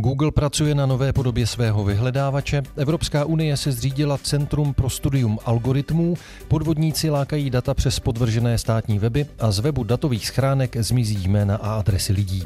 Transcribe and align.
Google 0.00 0.30
pracuje 0.30 0.74
na 0.74 0.86
nové 0.86 1.12
podobě 1.12 1.46
svého 1.46 1.84
vyhledávače, 1.84 2.62
Evropská 2.76 3.24
unie 3.24 3.56
se 3.56 3.72
zřídila 3.72 4.18
Centrum 4.18 4.74
pro 4.74 4.90
studium 4.90 5.38
algoritmů, 5.44 6.14
podvodníci 6.48 7.10
lákají 7.10 7.50
data 7.50 7.74
přes 7.74 8.00
podvržené 8.00 8.58
státní 8.58 8.98
weby 8.98 9.26
a 9.38 9.50
z 9.50 9.58
webu 9.58 9.84
datových 9.84 10.26
schránek 10.26 10.76
zmizí 10.76 11.28
jména 11.28 11.56
a 11.56 11.74
adresy 11.78 12.12
lidí. 12.12 12.44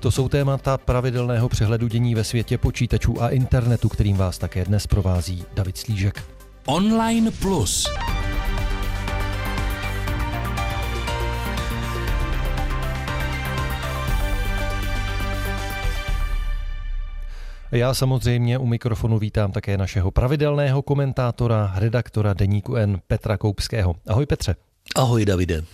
To 0.00 0.10
jsou 0.10 0.28
témata 0.28 0.78
pravidelného 0.78 1.48
přehledu 1.48 1.88
dění 1.88 2.14
ve 2.14 2.24
světě 2.24 2.58
počítačů 2.58 3.22
a 3.22 3.28
internetu, 3.28 3.88
kterým 3.88 4.16
vás 4.16 4.38
také 4.38 4.64
dnes 4.64 4.86
provází 4.86 5.44
David 5.54 5.78
Slížek. 5.78 6.24
Online 6.66 7.30
Plus. 7.30 7.86
Já 17.72 17.94
samozřejmě 17.94 18.58
u 18.58 18.66
mikrofonu 18.66 19.18
vítám 19.18 19.52
také 19.52 19.78
našeho 19.78 20.10
pravidelného 20.10 20.82
komentátora, 20.82 21.72
redaktora 21.76 22.34
Deníku 22.34 22.76
N 22.76 23.00
Petra 23.06 23.36
Koupského. 23.36 23.96
Ahoj 24.06 24.26
Petře. 24.26 24.56
Ahoj 24.96 25.24
Davide. 25.24 25.64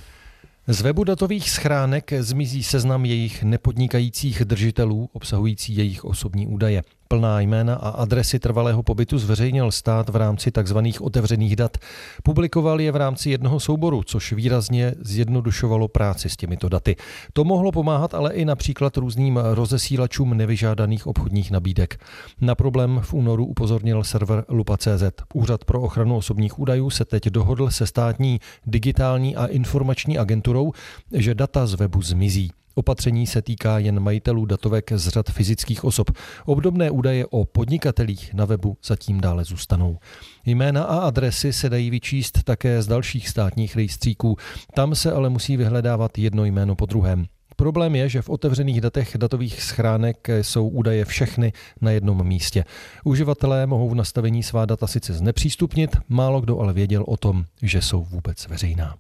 Z 0.67 0.83
webu 0.83 1.05
datových 1.05 1.51
schránek 1.51 2.13
zmizí 2.21 2.63
seznam 2.63 3.05
jejich 3.05 3.43
nepodnikajících 3.43 4.45
držitelů 4.45 5.11
obsahující 5.13 5.77
jejich 5.77 6.05
osobní 6.05 6.47
údaje. 6.47 6.83
Plná 7.15 7.41
jména 7.41 7.75
a 7.75 7.89
adresy 7.89 8.39
trvalého 8.39 8.83
pobytu 8.83 9.19
zveřejnil 9.19 9.71
stát 9.73 10.09
v 10.09 10.17
rámci 10.17 10.51
tzv. 10.51 10.79
otevřených 11.01 11.57
dat. 11.57 11.79
Publikoval 12.23 12.81
je 12.81 12.93
v 12.93 12.97
rámci 12.97 13.31
jednoho 13.31 13.61
souboru, 13.61 14.03
což 14.03 14.33
výrazně 14.33 14.95
zjednodušovalo 15.01 15.89
práci 15.89 16.29
s 16.29 16.37
těmito 16.37 16.69
daty. 16.69 16.97
To 17.33 17.45
mohlo 17.45 17.73
pomáhat 17.73 18.15
ale 18.15 18.33
i 18.35 18.45
například 18.45 18.97
různým 18.97 19.37
rozesílačům 19.37 20.37
nevyžádaných 20.37 21.07
obchodních 21.07 21.51
nabídek. 21.51 22.01
Na 22.41 22.55
problém 22.55 23.01
v 23.03 23.15
únoru 23.15 23.47
upozornil 23.47 24.05
server 24.05 24.45
Lupa.cz. 24.49 25.05
Úřad 25.35 25.65
pro 25.65 25.81
ochranu 25.81 26.17
osobních 26.17 26.59
údajů 26.59 26.91
se 26.91 27.05
teď 27.05 27.27
dohodl 27.27 27.71
se 27.71 27.87
státní 27.87 28.41
digitální 28.67 29.37
a 29.37 29.47
informační 29.47 30.19
agenturou, 30.19 30.73
že 31.13 31.35
data 31.35 31.67
z 31.67 31.75
webu 31.75 32.03
zmizí. 32.03 32.51
Opatření 32.75 33.27
se 33.27 33.43
týká 33.43 33.79
jen 33.79 34.01
majitelů 34.01 34.45
datovek 34.45 34.93
z 34.95 35.09
řad 35.09 35.31
fyzických 35.31 35.85
osob. 35.85 36.11
Obdobné 36.47 36.91
údaje 36.91 37.27
o 37.27 37.45
podnikatelích 37.45 38.35
na 38.35 38.45
webu 38.45 38.77
zatím 38.85 39.21
dále 39.21 39.45
zůstanou. 39.45 39.99
Jména 40.47 40.85
a 40.85 40.99
adresy 40.99 41.53
se 41.53 41.69
dají 41.69 41.91
vyčíst 41.91 42.43
také 42.43 42.83
z 42.83 42.87
dalších 42.87 43.29
státních 43.29 43.77
rejstříků. 43.77 44.37
Tam 44.75 44.95
se 44.95 45.13
ale 45.13 45.31
musí 45.31 45.57
vyhledávat 45.57 46.19
jedno 46.19 46.45
jméno 46.45 46.75
po 46.75 46.87
druhém. 46.87 47.27
Problém 47.57 47.95
je, 47.95 48.09
že 48.09 48.23
v 48.23 48.29
otevřených 48.29 48.81
datech 48.81 49.17
datových 49.19 49.63
schránek 49.63 50.29
jsou 50.43 50.69
údaje 50.69 51.05
všechny 51.05 51.53
na 51.81 51.91
jednom 51.91 52.27
místě. 52.27 52.65
Uživatelé 53.05 53.67
mohou 53.67 53.89
v 53.89 53.95
nastavení 53.95 54.43
svá 54.43 54.67
data 54.67 54.87
sice 54.87 55.13
znepřístupnit, 55.13 55.97
málo 56.09 56.41
kdo 56.41 56.59
ale 56.61 56.73
věděl 56.73 57.05
o 57.07 57.17
tom, 57.17 57.45
že 57.63 57.83
jsou 57.83 58.05
vůbec 58.05 58.47
veřejná. 58.47 58.97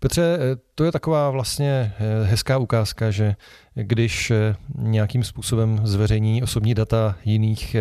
Petře, 0.00 0.38
eh, 0.40 0.56
to 0.74 0.84
je 0.84 0.92
taková 0.92 1.30
vlastně 1.30 1.94
eh, 1.98 2.24
hezká 2.24 2.58
ukázka, 2.58 3.10
že 3.10 3.36
když 3.74 4.30
eh, 4.30 4.56
nějakým 4.78 5.24
způsobem 5.24 5.80
zveřejní 5.82 6.42
osobní 6.42 6.74
data 6.74 7.16
jiných 7.24 7.76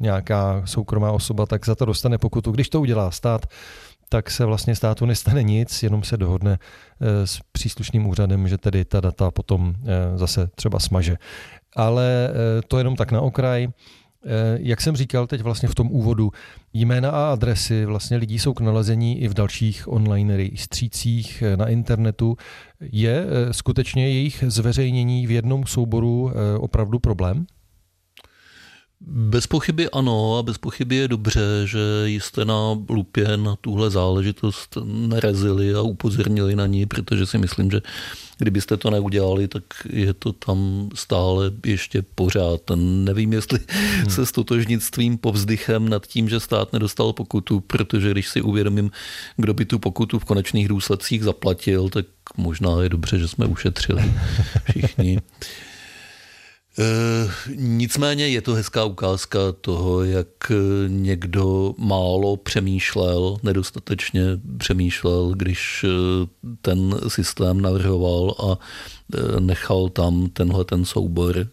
nějaká 0.00 0.62
soukromá 0.64 1.12
osoba, 1.12 1.46
tak 1.46 1.66
za 1.66 1.74
to 1.74 1.84
dostane 1.84 2.18
pokutu. 2.18 2.50
Když 2.50 2.68
to 2.68 2.80
udělá 2.80 3.10
stát, 3.10 3.46
tak 4.08 4.30
se 4.30 4.44
vlastně 4.44 4.76
státu 4.76 5.06
nestane 5.06 5.42
nic, 5.42 5.82
jenom 5.82 6.02
se 6.02 6.16
dohodne 6.16 6.58
s 7.24 7.40
příslušným 7.52 8.06
úřadem, 8.06 8.48
že 8.48 8.58
tedy 8.58 8.84
ta 8.84 9.00
data 9.00 9.30
potom 9.30 9.74
zase 10.14 10.46
třeba 10.54 10.78
smaže. 10.78 11.16
Ale 11.76 12.30
to 12.68 12.78
jenom 12.78 12.96
tak 12.96 13.12
na 13.12 13.20
okraj. 13.20 13.68
Eh, 14.24 14.58
jak 14.60 14.80
jsem 14.80 14.96
říkal 14.96 15.26
teď 15.26 15.40
vlastně 15.40 15.68
v 15.68 15.74
tom 15.74 15.88
úvodu, 15.90 16.30
jména 16.72 17.10
a 17.10 17.32
adresy 17.32 17.84
vlastně 17.84 18.16
lidí 18.16 18.38
jsou 18.38 18.54
k 18.54 18.60
nalezení 18.60 19.20
i 19.20 19.28
v 19.28 19.34
dalších 19.34 19.88
online 19.88 20.36
rejstřících 20.36 21.42
eh, 21.42 21.56
na 21.56 21.66
internetu. 21.66 22.36
Je 22.80 23.24
eh, 23.26 23.52
skutečně 23.52 24.08
jejich 24.08 24.44
zveřejnění 24.46 25.26
v 25.26 25.30
jednom 25.30 25.66
souboru 25.66 26.32
opravdu 26.58 26.98
problém? 26.98 27.46
Bez 29.00 29.46
pochyby 29.46 29.90
ano 29.90 30.38
a 30.38 30.42
bez 30.42 30.58
pochyby 30.58 30.96
je 30.96 31.08
dobře, 31.08 31.40
že 31.64 31.78
jste 32.06 32.44
na 32.44 32.78
Lupě 32.88 33.36
na 33.36 33.56
tuhle 33.56 33.90
záležitost 33.90 34.78
nerezili 34.84 35.74
a 35.74 35.82
upozornili 35.82 36.56
na 36.56 36.66
ní, 36.66 36.86
protože 36.86 37.26
si 37.26 37.38
myslím, 37.38 37.70
že 37.70 37.80
kdybyste 38.38 38.76
to 38.76 38.90
neudělali, 38.90 39.48
tak 39.48 39.62
je 39.90 40.14
to 40.14 40.32
tam 40.32 40.88
stále 40.94 41.50
ještě 41.66 42.02
pořád. 42.14 42.60
Nevím, 42.76 43.32
jestli 43.32 43.58
hmm. 43.68 44.10
se 44.10 44.26
stotožnit 44.26 44.82
s 44.82 44.90
tvým 44.90 45.18
povzdychem 45.18 45.88
nad 45.88 46.06
tím, 46.06 46.28
že 46.28 46.40
stát 46.40 46.72
nedostal 46.72 47.12
pokutu, 47.12 47.60
protože 47.60 48.10
když 48.10 48.28
si 48.28 48.42
uvědomím, 48.42 48.90
kdo 49.36 49.54
by 49.54 49.64
tu 49.64 49.78
pokutu 49.78 50.18
v 50.18 50.24
konečných 50.24 50.68
důsledcích 50.68 51.24
zaplatil, 51.24 51.88
tak 51.88 52.06
možná 52.36 52.82
je 52.82 52.88
dobře, 52.88 53.18
že 53.18 53.28
jsme 53.28 53.46
ušetřili 53.46 54.14
všichni. 54.70 55.20
Eh, 56.80 57.30
nicméně 57.54 58.28
je 58.28 58.42
to 58.42 58.54
hezká 58.54 58.84
ukázka 58.84 59.38
toho, 59.60 60.04
jak 60.04 60.52
někdo 60.88 61.74
málo 61.78 62.36
přemýšlel, 62.36 63.36
nedostatečně 63.42 64.22
přemýšlel, 64.58 65.34
když 65.36 65.84
eh, 65.84 66.26
ten 66.62 66.94
systém 67.08 67.60
navrhoval 67.60 68.34
a 68.38 68.58
eh, 69.14 69.40
nechal 69.40 69.88
tam 69.88 70.28
tenhle 70.32 70.64
ten 70.64 70.84
soubor 70.84 71.48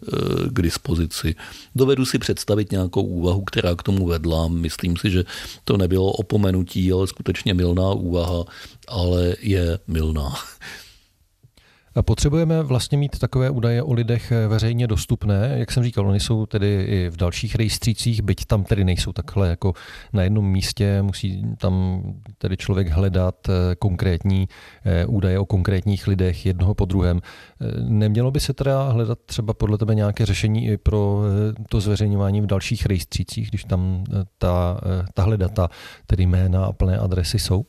k 0.48 0.62
dispozici. 0.62 1.36
Dovedu 1.76 2.06
si 2.06 2.20
představit 2.20 2.72
nějakou 2.72 3.02
úvahu, 3.02 3.42
která 3.44 3.76
k 3.76 3.84
tomu 3.84 4.08
vedla. 4.08 4.48
Myslím 4.48 4.98
si, 4.98 5.12
že 5.12 5.24
to 5.64 5.78
nebylo 5.78 6.12
opomenutí, 6.12 6.92
ale 6.92 7.08
skutečně 7.08 7.54
milná 7.54 7.92
úvaha, 7.92 8.44
ale 8.88 9.36
je 9.42 9.80
milná. 9.88 10.34
Potřebujeme 12.02 12.64
vlastně 12.64 12.98
mít 12.98 13.20
takové 13.20 13.50
údaje 13.50 13.84
o 13.84 13.94
lidech 13.94 14.32
eh, 14.32 14.48
veřejně 14.48 14.88
dostupné. 14.88 15.56
Jak 15.56 15.72
jsem 15.72 15.84
říkal, 15.84 16.08
oni 16.08 16.20
jsou 16.20 16.46
tedy 16.46 16.84
i 16.84 17.10
v 17.10 17.18
dalších 17.18 17.56
rejstřících, 17.56 18.22
byť 18.22 18.46
tam 18.46 18.64
tedy 18.64 18.84
nejsou 18.84 19.14
takhle 19.14 19.50
jako 19.50 19.74
na 20.14 20.24
jednom 20.24 20.52
místě, 20.52 21.02
musí 21.02 21.44
tam 21.58 22.04
tedy 22.38 22.58
člověk 22.58 22.88
hledat 22.88 23.50
eh, 23.50 23.76
konkrétní 23.76 24.48
eh, 24.86 25.06
údaje 25.06 25.40
o 25.40 25.46
konkrétních 25.46 26.08
lidech 26.08 26.46
jednoho 26.46 26.74
po 26.74 26.86
druhém. 26.86 27.22
Nemělo 27.80 28.32
by 28.32 28.40
se 28.40 28.54
teda 28.54 28.90
hledat 28.90 29.20
třeba 29.26 29.54
podle 29.54 29.78
tebe 29.78 29.96
nějaké 29.96 30.26
řešení 30.26 30.68
i 30.68 30.78
pro 30.78 31.22
to 31.70 31.82
zveřejňování 31.82 32.42
v 32.42 32.46
dalších 32.46 32.86
rejstřících, 32.86 33.50
když 33.50 33.64
tam 33.64 34.04
ta, 34.38 34.82
tahle 35.14 35.38
data, 35.38 35.70
tedy 36.08 36.24
jména 36.26 36.66
a 36.66 36.72
plné 36.72 36.98
adresy 36.98 37.40
jsou? 37.40 37.66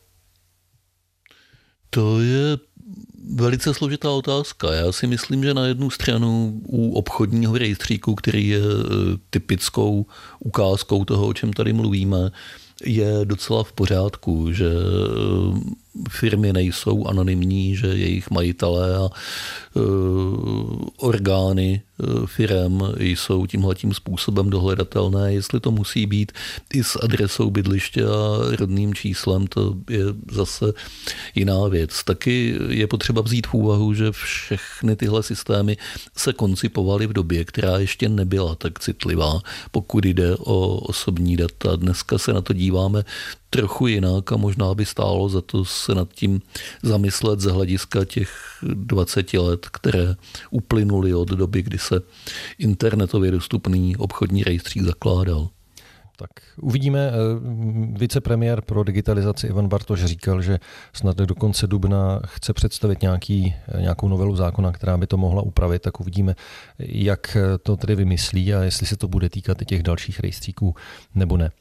To 1.89 2.21
je 2.21 2.57
velice 3.35 3.73
složitá 3.73 4.09
otázka. 4.09 4.73
Já 4.73 4.91
si 4.91 5.07
myslím, 5.07 5.43
že 5.43 5.53
na 5.53 5.65
jednu 5.65 5.89
stranu 5.89 6.61
u 6.65 6.93
obchodního 6.93 7.57
rejstříku, 7.57 8.15
který 8.15 8.47
je 8.47 8.59
e, 8.59 8.63
typickou 9.29 10.05
ukázkou 10.39 11.05
toho, 11.05 11.27
o 11.27 11.33
čem 11.33 11.53
tady 11.53 11.73
mluvíme, 11.73 12.31
je 12.85 13.11
docela 13.23 13.63
v 13.63 13.73
pořádku, 13.73 14.51
že 14.51 14.65
e, 14.65 14.71
firmy 16.09 16.53
nejsou 16.53 17.07
anonymní, 17.07 17.75
že 17.75 17.87
jejich 17.87 18.29
majitelé 18.29 18.97
a 18.97 19.09
e, 19.09 19.79
orgány 20.97 21.81
e, 21.81 22.27
firem 22.27 22.83
jsou 22.97 23.45
tímhletím 23.45 23.93
způsobem 23.93 24.49
dohledatelné. 24.49 25.33
Jestli 25.33 25.59
to 25.59 25.71
musí 25.71 26.05
být 26.05 26.31
i 26.73 26.83
s 26.83 26.99
adresou 27.03 27.49
bydliště 27.49 28.03
a 28.05 28.55
rodným 28.55 28.93
číslem, 28.93 29.47
to 29.47 29.75
je 29.89 30.03
zase 30.31 30.65
jiná 31.35 31.67
věc. 31.67 32.03
Taky 32.03 32.55
je 32.69 32.87
potřeba 32.87 33.21
vzít 33.21 33.47
v 33.47 33.53
úvahu, 33.53 33.93
že 33.93 34.11
všechny 34.11 34.95
tyhle 34.95 35.23
systémy 35.23 35.77
se 36.17 36.33
koncipovaly 36.33 37.07
v 37.07 37.13
době, 37.13 37.45
která 37.45 37.77
ještě 37.77 38.09
nebyla 38.09 38.55
tak 38.55 38.79
citlivá, 38.79 39.41
pokud 39.71 40.05
jde 40.05 40.35
o 40.35 40.77
osobní 40.77 41.37
data. 41.37 41.75
Dneska 41.75 42.17
se 42.17 42.33
na 42.33 42.41
to 42.41 42.53
díváme 42.53 43.03
trochu 43.49 43.87
jinak 43.87 44.31
a 44.31 44.37
možná 44.37 44.73
by 44.73 44.85
stálo 44.85 45.29
za 45.29 45.41
to 45.41 45.65
se 45.65 45.95
nad 45.95 46.09
tím 46.13 46.41
zamyslet 46.83 47.39
z 47.39 47.45
hlediska 47.45 48.05
těch 48.05 48.29
20 48.61 49.33
let, 49.33 49.67
které 49.71 50.15
uplynuly 50.51 51.13
od 51.13 51.27
doby, 51.29 51.61
kdy 51.61 51.77
se 51.77 52.01
internetově 52.57 53.31
dostupný 53.31 53.97
obchodní 53.97 54.43
rejstřík 54.43 54.83
zakládal. 54.83 55.49
Tak 56.19 56.29
uvidíme. 56.61 57.11
Eh, 57.11 57.13
vicepremiér 57.97 58.61
pro 58.61 58.83
digitalizaci 58.83 59.47
Ivan 59.47 59.67
Bartoš 59.67 60.05
říkal, 60.05 60.41
že 60.41 60.59
snad 60.93 61.17
do 61.17 61.35
konce 61.35 61.67
dubna 61.67 62.19
chce 62.25 62.53
představit 62.53 63.01
nějaký, 63.01 63.55
eh, 63.67 63.81
nějakou 63.81 64.07
novelu 64.07 64.35
zákona, 64.35 64.71
která 64.71 64.97
by 64.97 65.07
to 65.07 65.17
mohla 65.17 65.41
upravit, 65.41 65.81
tak 65.81 65.99
uvidíme, 65.99 66.35
jak 66.79 67.37
to 67.63 67.77
tedy 67.77 67.95
vymyslí 67.95 68.53
a 68.53 68.63
jestli 68.63 68.85
se 68.85 68.97
to 68.97 69.07
bude 69.07 69.29
týkat 69.29 69.61
i 69.61 69.65
těch 69.65 69.83
dalších 69.83 70.19
rejstříků 70.19 70.75
nebo 71.15 71.37
ne. 71.37 71.51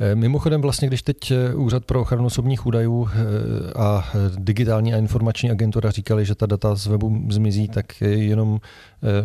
Eh, 0.00 0.14
mimochodem 0.14 0.60
vlastně, 0.60 0.88
když 0.88 1.02
teď 1.02 1.30
eh, 1.30 1.54
Úřad 1.54 1.84
pro 1.84 2.00
ochranu 2.00 2.26
osobních 2.26 2.66
údajů 2.66 3.08
eh, 3.12 3.72
a 3.76 4.12
digitální 4.36 4.94
a 4.94 4.96
informační 4.96 5.50
agentura 5.50 5.90
říkali, 5.90 6.26
že 6.26 6.34
ta 6.34 6.46
data 6.46 6.74
z 6.74 6.86
webu 6.86 7.26
zmizí, 7.30 7.68
tak 7.68 8.00
jenom 8.00 8.60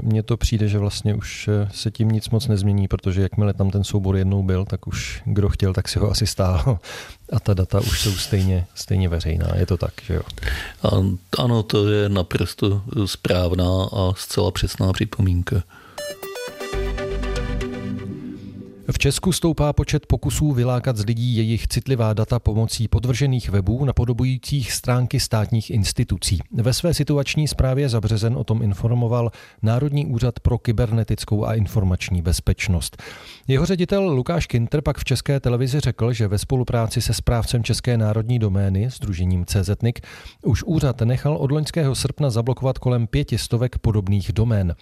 mně 0.02 0.24
to 0.24 0.38
přijde, 0.38 0.68
že 0.68 0.80
vlastně 0.80 1.16
už 1.16 1.50
se 1.72 1.92
tím 1.92 2.10
nic 2.10 2.30
moc 2.30 2.48
nezmění, 2.48 2.88
protože 2.88 3.22
jakmile 3.22 3.54
tam 3.54 3.72
ten 3.72 3.84
soubor 3.84 4.16
jednou 4.16 4.44
byl, 4.44 4.66
tak 4.66 4.88
už 4.88 5.22
kdo 5.26 5.50
chtěl, 5.50 5.74
tak 5.74 5.90
si 5.90 6.00
ho 6.00 6.12
asi 6.12 6.28
stál 6.28 6.80
a 7.34 7.40
ta 7.40 7.54
data 7.54 7.80
už 7.80 8.02
jsou 8.02 8.12
stejně, 8.12 8.66
stejně 8.76 9.10
veřejná. 9.10 9.48
Je 9.56 9.66
to 9.66 9.78
tak, 9.78 9.94
že 10.04 10.14
jo? 10.14 10.22
Ano, 11.38 11.64
to 11.64 11.90
je 11.90 12.10
naprosto 12.10 12.82
správná 13.06 13.88
a 13.94 14.14
zcela 14.16 14.52
přesná 14.52 14.94
připomínka. 14.94 15.64
V 18.94 18.98
Česku 19.00 19.32
stoupá 19.32 19.74
počet 19.74 20.06
pokusů 20.06 20.52
vylákat 20.52 20.98
z 20.98 21.06
lidí 21.06 21.36
jejich 21.36 21.68
citlivá 21.68 22.14
data 22.14 22.40
pomocí 22.40 22.88
podvržených 22.88 23.50
webů 23.50 23.86
napodobujících 23.86 24.72
stránky 24.72 25.20
státních 25.20 25.70
institucí. 25.70 26.40
Ve 26.52 26.74
své 26.74 26.94
situační 26.94 27.48
zprávě 27.48 27.90
za 27.90 28.02
březen 28.02 28.38
o 28.38 28.44
tom 28.44 28.62
informoval 28.62 29.32
Národní 29.62 30.06
úřad 30.06 30.40
pro 30.40 30.58
kybernetickou 30.58 31.46
a 31.46 31.54
informační 31.54 32.22
bezpečnost. 32.22 33.04
Jeho 33.48 33.66
ředitel 33.66 34.10
Lukáš 34.10 34.48
Kinter 34.48 34.82
pak 34.82 34.98
v 34.98 35.04
české 35.04 35.40
televizi 35.40 35.80
řekl, 35.80 36.14
že 36.14 36.28
ve 36.28 36.38
spolupráci 36.38 37.02
se 37.02 37.14
správcem 37.14 37.64
České 37.64 37.98
národní 37.98 38.40
domény, 38.40 38.90
Združením 38.90 39.46
CZNIC, 39.46 39.96
už 40.44 40.64
úřad 40.64 41.02
nechal 41.02 41.38
od 41.38 41.52
loňského 41.52 41.96
srpna 41.96 42.30
zablokovat 42.30 42.78
kolem 42.78 43.08
pětistovek 43.08 43.78
podobných 43.78 44.34
domén. 44.34 44.76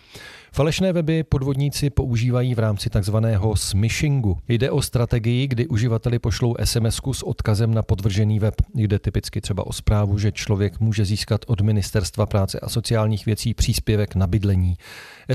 Falešné 0.55 0.93
weby 0.93 1.23
podvodníci 1.23 1.89
používají 1.89 2.55
v 2.55 2.59
rámci 2.59 2.89
takzvaného 2.89 3.55
smishingu. 3.55 4.37
Jde 4.47 4.71
o 4.71 4.81
strategii, 4.81 5.47
kdy 5.47 5.67
uživateli 5.67 6.19
pošlou 6.19 6.55
sms 6.63 6.99
s 7.11 7.23
odkazem 7.23 7.73
na 7.73 7.81
podvržený 7.81 8.39
web. 8.39 8.55
Jde 8.75 8.99
typicky 8.99 9.41
třeba 9.41 9.67
o 9.67 9.73
zprávu, 9.73 10.17
že 10.17 10.31
člověk 10.31 10.79
může 10.79 11.05
získat 11.05 11.41
od 11.47 11.61
Ministerstva 11.61 12.25
práce 12.25 12.59
a 12.59 12.69
sociálních 12.69 13.25
věcí 13.25 13.53
příspěvek 13.53 14.15
na 14.15 14.27
bydlení. 14.27 14.75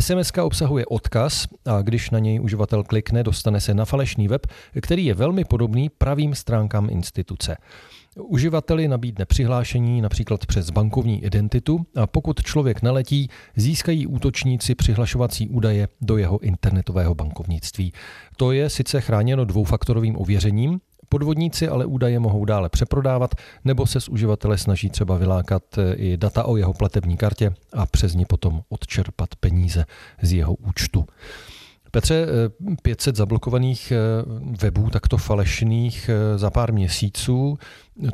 SMS 0.00 0.32
obsahuje 0.42 0.86
odkaz 0.86 1.46
a 1.64 1.82
když 1.82 2.10
na 2.10 2.18
něj 2.18 2.40
uživatel 2.40 2.84
klikne, 2.84 3.22
dostane 3.22 3.60
se 3.60 3.74
na 3.74 3.84
falešný 3.84 4.28
web, 4.28 4.46
který 4.80 5.04
je 5.04 5.14
velmi 5.14 5.44
podobný 5.44 5.88
pravým 5.88 6.34
stránkám 6.34 6.90
instituce. 6.90 7.56
Uživateli 8.20 8.88
nabídne 8.88 9.24
přihlášení 9.24 10.00
například 10.00 10.46
přes 10.46 10.70
bankovní 10.70 11.24
identitu 11.24 11.86
a 11.96 12.06
pokud 12.06 12.42
člověk 12.42 12.82
naletí, 12.82 13.28
získají 13.56 14.06
útočníci 14.06 14.74
přihlašovací 14.74 15.48
údaje 15.48 15.88
do 16.00 16.16
jeho 16.16 16.38
internetového 16.38 17.14
bankovnictví. 17.14 17.92
To 18.36 18.52
je 18.52 18.70
sice 18.70 19.00
chráněno 19.00 19.44
dvoufaktorovým 19.44 20.16
ověřením, 20.16 20.80
Podvodníci 21.08 21.68
ale 21.68 21.86
údaje 21.86 22.18
mohou 22.18 22.44
dále 22.44 22.68
přeprodávat 22.68 23.34
nebo 23.64 23.86
se 23.86 24.00
z 24.00 24.08
uživatele 24.08 24.58
snaží 24.58 24.90
třeba 24.90 25.16
vylákat 25.16 25.62
eh, 25.78 25.94
i 25.94 26.16
data 26.16 26.44
o 26.44 26.56
jeho 26.56 26.72
platební 26.72 27.16
kartě 27.16 27.54
a 27.72 27.86
přes 27.86 28.14
ní 28.14 28.24
potom 28.24 28.62
odčerpat 28.68 29.28
peníze 29.40 29.84
z 30.22 30.32
jeho 30.32 30.54
účtu. 30.54 31.04
Petře, 31.90 32.26
500 32.82 33.14
eh, 33.14 33.16
zablokovaných 33.16 33.92
eh, 33.92 33.96
webů, 34.62 34.90
takto 34.90 35.16
falešných 35.16 36.10
za 36.36 36.50
pár 36.50 36.72
měsíců. 36.72 37.58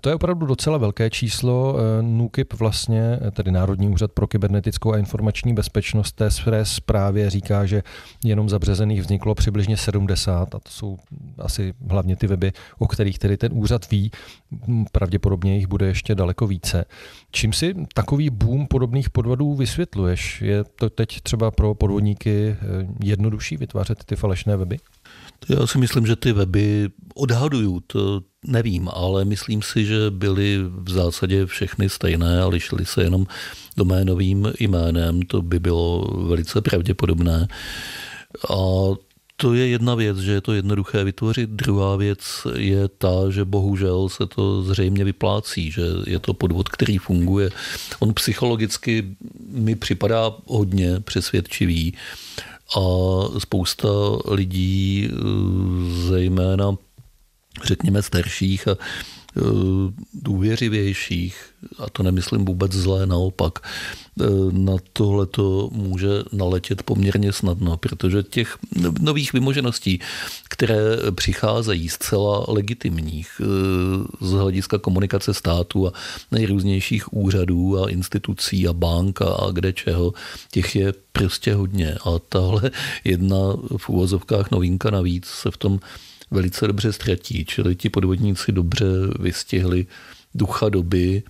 To 0.00 0.08
je 0.08 0.14
opravdu 0.14 0.46
docela 0.46 0.78
velké 0.78 1.10
číslo. 1.10 1.76
Eh, 1.78 2.02
NUKIP 2.02 2.52
vlastně, 2.52 3.18
eh, 3.26 3.30
tedy 3.30 3.50
Národní 3.50 3.88
úřad 3.88 4.12
pro 4.12 4.26
kybernetickou 4.26 4.92
a 4.92 4.98
informační 4.98 5.54
bezpečnost, 5.54 6.12
té 6.12 6.30
své 6.30 6.64
zprávě 6.64 7.30
říká, 7.30 7.66
že 7.66 7.82
jenom 8.24 8.48
za 8.48 8.58
březených 8.58 9.00
vzniklo 9.00 9.34
přibližně 9.34 9.76
70 9.76 10.54
a 10.54 10.58
to 10.58 10.70
jsou 10.70 10.98
asi 11.38 11.74
hlavně 11.88 12.16
ty 12.16 12.26
weby, 12.26 12.52
o 12.78 12.88
kterých 12.88 13.18
tedy 13.18 13.36
ten 13.36 13.52
úřad 13.54 13.90
ví. 13.90 14.10
Hm, 14.66 14.84
pravděpodobně 14.92 15.56
jich 15.56 15.66
bude 15.66 15.86
ještě 15.86 16.14
daleko 16.14 16.46
více. 16.46 16.84
Čím 17.30 17.52
si 17.52 17.74
takový 17.94 18.30
boom 18.30 18.66
podobných 18.66 19.10
podvodů 19.10 19.54
vysvětluješ? 19.54 20.42
Je 20.42 20.64
to 20.64 20.90
teď 20.90 21.20
třeba 21.20 21.50
pro 21.50 21.74
podvodníky 21.74 22.48
eh, 22.48 22.56
jednodušší 23.04 23.56
vytvářet 23.56 24.04
ty 24.04 24.16
falešné 24.16 24.56
weby? 24.56 24.78
Já 25.48 25.66
si 25.66 25.78
myslím, 25.78 26.06
že 26.06 26.16
ty 26.16 26.32
weby 26.32 26.88
odhadují, 27.14 27.80
to 27.86 28.22
nevím, 28.46 28.88
ale 28.92 29.24
myslím 29.24 29.62
si, 29.62 29.84
že 29.84 30.10
byly 30.10 30.58
v 30.82 30.90
zásadě 30.90 31.46
všechny 31.46 31.88
stejné 31.88 32.42
a 32.42 32.48
lišily 32.48 32.86
se 32.86 33.02
jenom 33.02 33.26
doménovým 33.76 34.52
jménem, 34.60 35.22
to 35.22 35.42
by 35.42 35.58
bylo 35.58 36.08
velice 36.26 36.60
pravděpodobné. 36.60 37.48
A 38.50 38.56
to 39.36 39.54
je 39.54 39.68
jedna 39.68 39.94
věc, 39.94 40.18
že 40.18 40.32
je 40.32 40.40
to 40.40 40.52
jednoduché 40.52 41.04
vytvořit. 41.04 41.50
Druhá 41.50 41.96
věc 41.96 42.46
je 42.56 42.88
ta, 42.88 43.30
že 43.30 43.44
bohužel 43.44 44.08
se 44.08 44.26
to 44.26 44.62
zřejmě 44.62 45.04
vyplácí, 45.04 45.70
že 45.70 45.82
je 46.06 46.18
to 46.18 46.34
podvod, 46.34 46.68
který 46.68 46.98
funguje. 46.98 47.50
On 47.98 48.14
psychologicky 48.14 49.16
mi 49.48 49.74
připadá 49.74 50.32
hodně 50.46 51.00
přesvědčivý 51.00 51.94
a 52.76 52.80
spousta 53.38 53.88
lidí, 54.28 55.08
zejména 56.08 56.76
řekněme 57.64 58.02
starších 58.02 58.68
a 58.68 58.76
důvěřivějších, 60.14 61.50
a 61.78 61.90
to 61.90 62.02
nemyslím 62.02 62.44
vůbec 62.44 62.72
zlé, 62.72 63.06
naopak, 63.06 63.68
na 64.52 64.72
tohle 64.92 65.26
to 65.26 65.68
může 65.72 66.08
naletět 66.32 66.82
poměrně 66.82 67.32
snadno, 67.32 67.76
protože 67.76 68.22
těch 68.22 68.58
nových 69.00 69.32
vymožeností, 69.32 70.00
které 70.48 70.80
přicházejí 71.14 71.88
zcela 71.88 72.44
legitimních 72.48 73.40
e, 73.40 73.44
z 74.26 74.30
hlediska 74.30 74.78
komunikace 74.78 75.34
státu 75.34 75.88
a 75.88 75.92
nejrůznějších 76.30 77.12
úřadů 77.12 77.82
a 77.82 77.90
institucí 77.90 78.68
a 78.68 78.72
bank 78.72 79.22
a 79.22 79.50
kde 79.52 79.72
čeho, 79.72 80.12
těch 80.50 80.76
je 80.76 80.94
prostě 81.12 81.54
hodně. 81.54 81.94
A 82.04 82.18
tahle 82.28 82.70
jedna 83.04 83.36
v 83.76 83.88
úvozovkách 83.88 84.50
novinka 84.50 84.90
navíc 84.90 85.26
se 85.26 85.50
v 85.50 85.56
tom 85.56 85.80
velice 86.30 86.66
dobře 86.66 86.92
ztratí. 86.92 87.44
Čili 87.44 87.76
ti 87.76 87.88
podvodníci 87.88 88.52
dobře 88.52 88.86
vystihli 89.18 89.86
ducha 90.34 90.68
doby, 90.68 91.22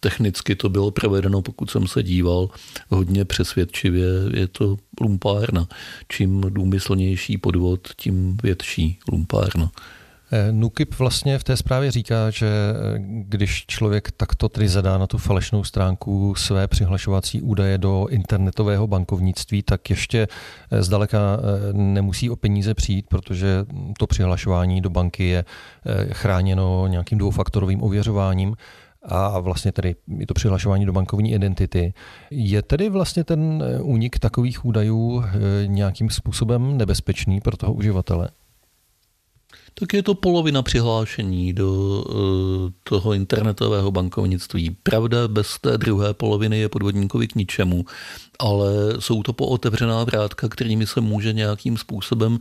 Technicky 0.00 0.54
to 0.54 0.68
bylo 0.68 0.90
provedeno, 0.90 1.42
pokud 1.42 1.70
jsem 1.70 1.86
se 1.86 2.02
díval, 2.02 2.50
hodně 2.88 3.24
přesvědčivě. 3.24 4.06
Je 4.34 4.48
to 4.48 4.76
lumpárna. 5.00 5.68
Čím 6.08 6.40
důmyslnější 6.40 7.38
podvod, 7.38 7.88
tím 7.96 8.36
větší 8.42 8.98
lumpárna. 9.12 9.70
Eh, 10.32 10.52
Nukip 10.52 10.98
vlastně 10.98 11.38
v 11.38 11.44
té 11.44 11.56
zprávě 11.56 11.90
říká, 11.90 12.30
že 12.30 12.46
eh, 12.46 12.98
když 13.04 13.66
člověk 13.66 14.10
takto 14.10 14.48
tedy 14.48 14.68
zadá 14.68 14.98
na 14.98 15.06
tu 15.06 15.18
falešnou 15.18 15.64
stránku 15.64 16.34
své 16.34 16.68
přihlašovací 16.68 17.42
údaje 17.42 17.78
do 17.78 18.06
internetového 18.10 18.86
bankovnictví, 18.86 19.62
tak 19.62 19.90
ještě 19.90 20.28
eh, 20.70 20.82
zdaleka 20.82 21.18
nemusí 21.72 22.30
o 22.30 22.36
peníze 22.36 22.74
přijít, 22.74 23.06
protože 23.08 23.64
to 23.98 24.06
přihlašování 24.06 24.80
do 24.80 24.90
banky 24.90 25.24
je 25.24 25.44
chráněno 26.12 26.86
nějakým 26.86 27.18
dvoufaktorovým 27.18 27.82
ověřováním 27.82 28.56
a 29.02 29.40
vlastně 29.40 29.72
tedy 29.72 29.96
i 30.18 30.26
to 30.26 30.34
přihlašování 30.34 30.86
do 30.86 30.92
bankovní 30.92 31.32
identity. 31.32 31.94
Je 32.30 32.62
tedy 32.62 32.88
vlastně 32.88 33.24
ten 33.24 33.64
únik 33.82 34.18
takových 34.18 34.64
údajů 34.64 35.24
nějakým 35.66 36.10
způsobem 36.10 36.78
nebezpečný 36.78 37.40
pro 37.40 37.56
toho 37.56 37.72
uživatele? 37.72 38.28
tak 39.80 39.94
je 39.94 40.02
to 40.02 40.14
polovina 40.14 40.62
přihlášení 40.62 41.52
do 41.52 42.04
eh, 42.08 42.72
toho 42.84 43.12
internetového 43.12 43.90
bankovnictví. 43.90 44.76
Pravda, 44.82 45.28
bez 45.28 45.58
té 45.60 45.78
druhé 45.78 46.14
poloviny 46.14 46.58
je 46.58 46.68
podvodníkovi 46.68 47.28
k 47.28 47.34
ničemu, 47.34 47.84
ale 48.38 48.70
jsou 48.98 49.22
to 49.22 49.32
pootevřená 49.32 50.04
vrátka, 50.04 50.48
kterými 50.48 50.86
se 50.86 51.00
může 51.00 51.32
nějakým 51.32 51.76
způsobem 51.76 52.38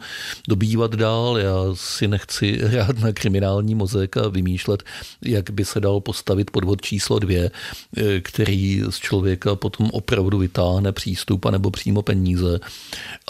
dobývat 0.47 0.95
dál. 0.95 1.37
Já 1.37 1.55
si 1.73 2.07
nechci 2.07 2.51
hrát 2.63 2.99
na 2.99 3.11
kriminální 3.11 3.75
mozek 3.75 4.17
a 4.17 4.27
vymýšlet, 4.27 4.83
jak 5.25 5.49
by 5.49 5.65
se 5.65 5.79
dal 5.79 5.99
postavit 5.99 6.51
podvod 6.51 6.81
číslo 6.81 7.19
dvě, 7.19 7.51
eh, 7.97 8.21
který 8.21 8.83
z 8.89 8.97
člověka 8.99 9.55
potom 9.55 9.89
opravdu 9.93 10.37
vytáhne 10.37 10.91
přístup 10.91 11.45
nebo 11.45 11.71
přímo 11.71 12.01
peníze. 12.01 12.59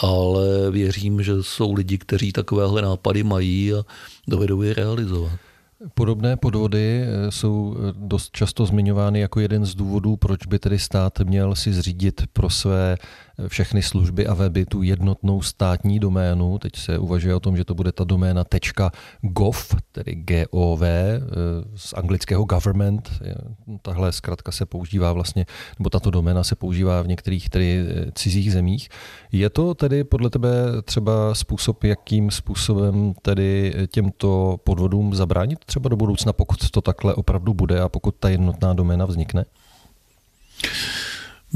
Ale 0.01 0.71
věřím, 0.71 1.23
že 1.23 1.43
jsou 1.43 1.73
lidi, 1.73 1.97
kteří 1.97 2.31
takovéhle 2.31 2.81
nápady 2.81 3.23
mají 3.23 3.73
a 3.73 3.85
dovedou 4.27 4.61
je 4.61 4.73
realizovat. 4.73 5.46
Podobné 5.93 6.37
podvody 6.37 7.01
eh, 7.01 7.31
jsou 7.31 7.77
eh, 7.77 7.93
dost 7.97 8.31
často 8.31 8.65
zmiňovány 8.65 9.19
jako 9.19 9.39
jeden 9.39 9.65
z 9.65 9.75
důvodů, 9.75 10.15
proč 10.15 10.45
by 10.45 10.59
tedy 10.59 10.79
stát 10.79 11.19
měl 11.19 11.55
si 11.55 11.73
zřídit 11.73 12.21
pro 12.33 12.49
své 12.49 12.97
všechny 13.47 13.81
služby 13.81 14.27
a 14.27 14.33
weby 14.33 14.65
tu 14.65 14.83
jednotnou 14.83 15.41
státní 15.41 15.99
doménu. 15.99 16.57
Teď 16.59 16.75
se 16.75 16.97
uvažuje 16.97 17.35
o 17.35 17.39
tom, 17.39 17.57
že 17.57 17.65
to 17.65 17.75
bude 17.75 17.91
ta 17.91 18.03
doména 18.03 18.43
.gov, 19.21 19.75
tedy 19.91 20.15
G-O-V, 20.15 20.87
eh, 20.87 21.21
z 21.75 21.93
anglického 21.93 22.43
government. 22.43 23.11
Tahle 23.81 24.11
zkrátka 24.11 24.51
se 24.51 24.65
používá 24.65 25.13
vlastně, 25.13 25.45
nebo 25.79 25.89
tato 25.89 26.11
doména 26.11 26.43
se 26.43 26.55
používá 26.55 27.01
v 27.01 27.07
některých 27.07 27.49
tedy 27.49 27.85
eh, 27.87 28.11
cizích 28.15 28.51
zemích. 28.53 28.89
Je 29.31 29.49
to 29.49 29.73
tedy 29.73 30.03
podle 30.03 30.29
tebe 30.29 30.49
třeba 30.83 31.35
způsob, 31.35 31.83
jakým 31.83 32.31
způsobem 32.31 33.13
tedy 33.21 33.73
těmto 33.91 34.57
podvodům 34.63 35.15
zabránit 35.15 35.59
třeba 35.65 35.89
do 35.89 35.95
budoucna, 35.95 36.33
pokud 36.33 36.71
to 36.71 36.81
takhle 36.81 37.13
opravdu 37.13 37.53
bude 37.53 37.81
a 37.81 37.89
pokud 37.89 38.15
ta 38.19 38.29
jednotná 38.29 38.73
doména 38.73 39.05
vznikne? 39.05 39.45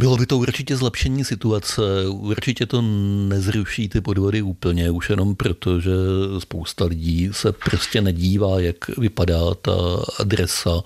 Bylo 0.01 0.17
by 0.17 0.25
to 0.25 0.37
určitě 0.37 0.77
zlepšení 0.77 1.23
situace, 1.23 1.81
určitě 2.07 2.65
to 2.65 2.81
nezruší 3.27 3.89
ty 3.89 4.01
podvody 4.01 4.41
úplně, 4.41 4.91
už 4.91 5.09
jenom 5.09 5.35
proto, 5.35 5.79
že 5.79 5.91
spousta 6.39 6.85
lidí 6.85 7.29
se 7.31 7.51
prostě 7.51 8.01
nedívá, 8.01 8.59
jak 8.59 8.97
vypadá 8.97 9.53
ta 9.53 9.73
adresa 10.19 10.83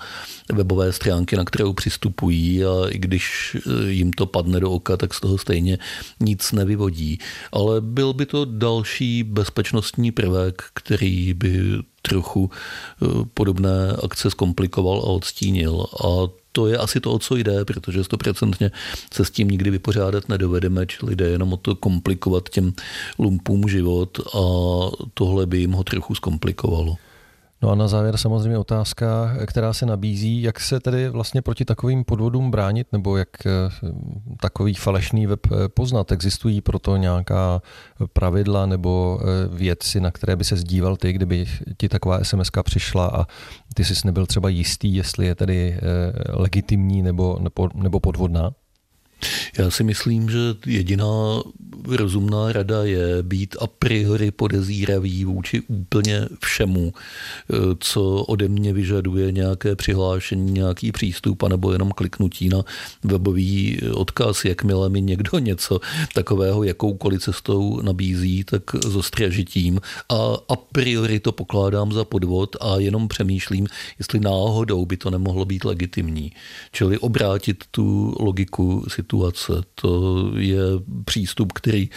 webové 0.54 0.94
stránky, 0.94 1.36
na 1.36 1.44
kterou 1.46 1.74
přistupují 1.74 2.66
a 2.66 2.90
i 2.90 2.98
když 2.98 3.58
jim 3.88 4.14
to 4.14 4.26
padne 4.26 4.60
do 4.60 4.72
oka, 4.72 4.98
tak 4.98 5.14
z 5.14 5.22
toho 5.22 5.38
stejně 5.38 5.78
nic 6.20 6.52
nevyvodí. 6.52 7.20
Ale 7.52 7.82
byl 7.82 8.14
by 8.14 8.26
to 8.26 8.46
další 8.46 9.24
bezpečnostní 9.24 10.12
prvek, 10.12 10.64
který 10.74 11.34
by 11.34 11.60
trochu 12.02 12.50
eh, 12.52 13.06
podobné 13.34 13.96
akce 14.04 14.30
zkomplikoval 14.32 15.00
a 15.00 15.04
odstínil. 15.08 15.86
A 16.06 16.45
to 16.56 16.68
je 16.68 16.78
asi 16.78 17.00
to, 17.00 17.12
o 17.12 17.20
co 17.20 17.36
jde, 17.36 17.66
protože 17.66 18.04
stoprocentně 18.04 18.72
se 19.14 19.26
s 19.26 19.32
tím 19.32 19.48
nikdy 19.48 19.70
vypořádat 19.70 20.30
nedovedeme, 20.30 20.86
čili 20.88 21.16
jde 21.16 21.28
jenom 21.28 21.54
o 21.54 21.58
to 21.58 21.76
komplikovat 21.76 22.50
těm 22.50 22.74
lumpům 23.20 23.68
život 23.70 24.20
a 24.20 24.42
tohle 25.14 25.46
by 25.46 25.58
jim 25.58 25.72
ho 25.72 25.84
trochu 25.84 26.16
zkomplikovalo. 26.16 26.96
No 27.62 27.72
a 27.72 27.76
na 27.76 27.88
závěr 27.88 28.18
samozřejmě 28.18 28.58
otázka, 28.58 29.36
která 29.46 29.74
se 29.74 29.86
nabízí, 29.86 30.42
jak 30.42 30.60
se 30.60 30.80
tedy 30.80 31.10
vlastně 31.10 31.42
proti 31.42 31.66
takovým 31.66 32.04
podvodům 32.04 32.52
bránit, 32.52 32.88
nebo 32.92 33.18
jak 33.18 33.30
eh, 33.46 33.50
takový 34.40 34.74
falešný 34.74 35.28
web 35.28 35.40
eh, 35.46 35.70
poznat. 35.70 36.12
Existují 36.12 36.62
proto 36.62 36.98
nějaká 36.98 37.62
pravidla 38.14 38.66
nebo 38.66 39.20
eh, 39.22 39.58
věci, 39.58 40.00
na 40.00 40.12
které 40.12 40.36
by 40.36 40.44
se 40.44 40.56
zdíval 40.56 40.98
ty, 40.98 41.14
kdyby 41.14 41.46
ti 41.78 41.90
taková 41.90 42.24
SMS 42.24 42.50
přišla 42.64 43.08
a 43.08 43.26
ty 43.74 43.86
jsi 43.86 43.94
nebyl 44.06 44.26
třeba 44.26 44.50
jistý, 44.50 44.96
jestli 44.96 45.26
je 45.26 45.36
tedy 45.36 45.80
legitimní 46.30 47.02
nebo, 47.02 47.40
nebo 47.76 48.00
podvodná? 48.00 48.52
Já 49.58 49.72
si 49.72 49.84
myslím, 49.84 50.30
že 50.30 50.40
jediná 50.66 51.42
rozumná 51.88 52.52
rada 52.52 52.84
je 52.84 53.24
být 53.24 53.56
a 53.60 53.68
priori 53.68 54.32
podezíravý 54.32 55.26
vůči 55.26 55.62
úplně 55.68 56.28
všemu, 56.44 56.94
co 57.80 58.02
ode 58.22 58.48
mě 58.48 58.74
vyžaduje 58.74 59.32
nějaké 59.32 59.76
přihlášení, 59.76 60.52
nějaký 60.52 60.92
přístup, 60.92 61.44
anebo 61.44 61.72
jenom 61.72 61.92
kliknutí 61.92 62.50
na 62.50 62.64
webový 63.04 63.80
odkaz. 63.94 64.46
Jakmile 64.46 64.90
mi 64.90 65.02
někdo 65.02 65.40
něco 65.40 65.80
takového 66.14 66.64
jakoukoliv 66.64 67.22
cestou 67.22 67.82
nabízí, 67.82 68.44
tak 68.44 68.64
s 68.76 68.96
ostražitím 68.96 69.82
a 70.10 70.36
a 70.50 70.56
priori 70.56 71.20
to 71.20 71.32
pokládám 71.32 71.92
za 71.92 72.06
podvod 72.06 72.56
a 72.62 72.78
jenom 72.78 73.08
přemýšlím, 73.08 73.68
jestli 74.00 74.20
náhodou 74.20 74.86
by 74.86 74.98
to 74.98 75.10
nemohlo 75.10 75.46
být 75.46 75.66
legitimní. 75.66 76.32
Čili 76.72 76.98
obrátit 76.98 77.64
tu 77.72 78.16
logiku 78.20 78.86
situace. 79.16 79.68
To 79.76 80.24
je 80.38 80.60
přístup, 81.06 81.54
který 81.54 81.90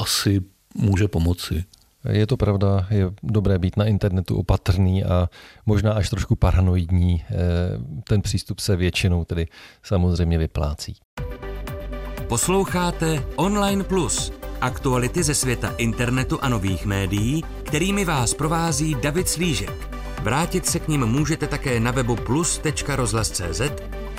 asi 0.00 0.40
může 0.74 1.08
pomoci. 1.08 1.64
Je 2.08 2.26
to 2.26 2.36
pravda, 2.36 2.86
je 2.90 3.10
dobré 3.22 3.58
být 3.58 3.76
na 3.76 3.84
internetu 3.84 4.36
opatrný 4.36 5.04
a 5.04 5.28
možná 5.66 5.92
až 5.92 6.10
trošku 6.10 6.36
paranoidní. 6.36 7.22
Eh, 7.22 7.34
ten 8.08 8.22
přístup 8.22 8.60
se 8.60 8.76
většinou 8.76 9.24
tedy 9.24 9.46
samozřejmě 9.82 10.38
vyplácí. 10.38 10.96
Posloucháte 12.28 13.22
Online 13.36 13.84
Plus, 13.84 14.32
aktuality 14.60 15.22
ze 15.22 15.34
světa 15.34 15.74
internetu 15.76 16.38
a 16.42 16.48
nových 16.48 16.86
médií, 16.86 17.44
kterými 17.62 18.04
vás 18.04 18.34
provází 18.34 18.96
David 19.02 19.28
Slížek. 19.28 19.90
Vrátit 20.22 20.66
se 20.66 20.78
k 20.78 20.88
ním 20.88 21.06
můžete 21.06 21.46
také 21.46 21.80
na 21.80 21.90
webu 21.90 22.16
plus.rozhlas.cz, 22.16 23.60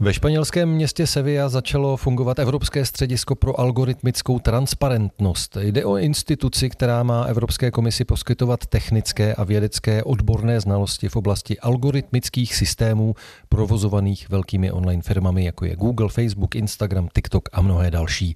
Ve 0.00 0.14
španělském 0.14 0.68
městě 0.68 1.06
Sevilla 1.06 1.48
začalo 1.48 1.96
fungovat 1.96 2.38
Evropské 2.38 2.84
středisko 2.84 3.34
pro 3.34 3.60
algoritmickou 3.60 4.38
transparentnost. 4.38 5.56
Jde 5.60 5.84
o 5.84 5.96
instituci, 5.96 6.70
která 6.70 7.02
má 7.02 7.24
Evropské 7.24 7.70
komisi 7.70 8.04
poskytovat 8.04 8.66
technické 8.66 9.34
a 9.34 9.44
vědecké 9.44 10.02
odborné 10.02 10.60
znalosti 10.60 11.08
v 11.08 11.16
oblasti 11.16 11.58
algoritmických 11.58 12.54
systémů 12.54 13.14
provozovaných 13.48 14.28
velkými 14.28 14.72
online 14.72 15.02
firmami, 15.02 15.44
jako 15.44 15.64
je 15.64 15.76
Google, 15.76 16.08
Facebook, 16.08 16.54
Instagram, 16.54 17.08
TikTok 17.14 17.48
a 17.52 17.62
mnohé 17.62 17.90
další. 17.90 18.34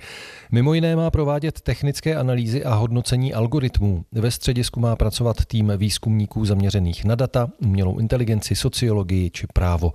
Mimo 0.52 0.74
jiné 0.74 0.96
má 0.96 1.10
provádět 1.10 1.60
technické 1.60 2.16
analýzy 2.16 2.64
a 2.64 2.74
hodnocení 2.74 3.34
algoritmů. 3.34 4.04
Ve 4.12 4.30
středisku 4.30 4.80
má 4.80 4.96
pracovat 4.96 5.44
tým 5.44 5.72
výzkumníků 5.76 6.44
zaměřených 6.44 7.04
na 7.04 7.14
data, 7.14 7.48
umělou 7.64 7.98
inteligenci, 7.98 8.54
sociologii 8.54 9.30
či 9.30 9.46
právo. 9.52 9.92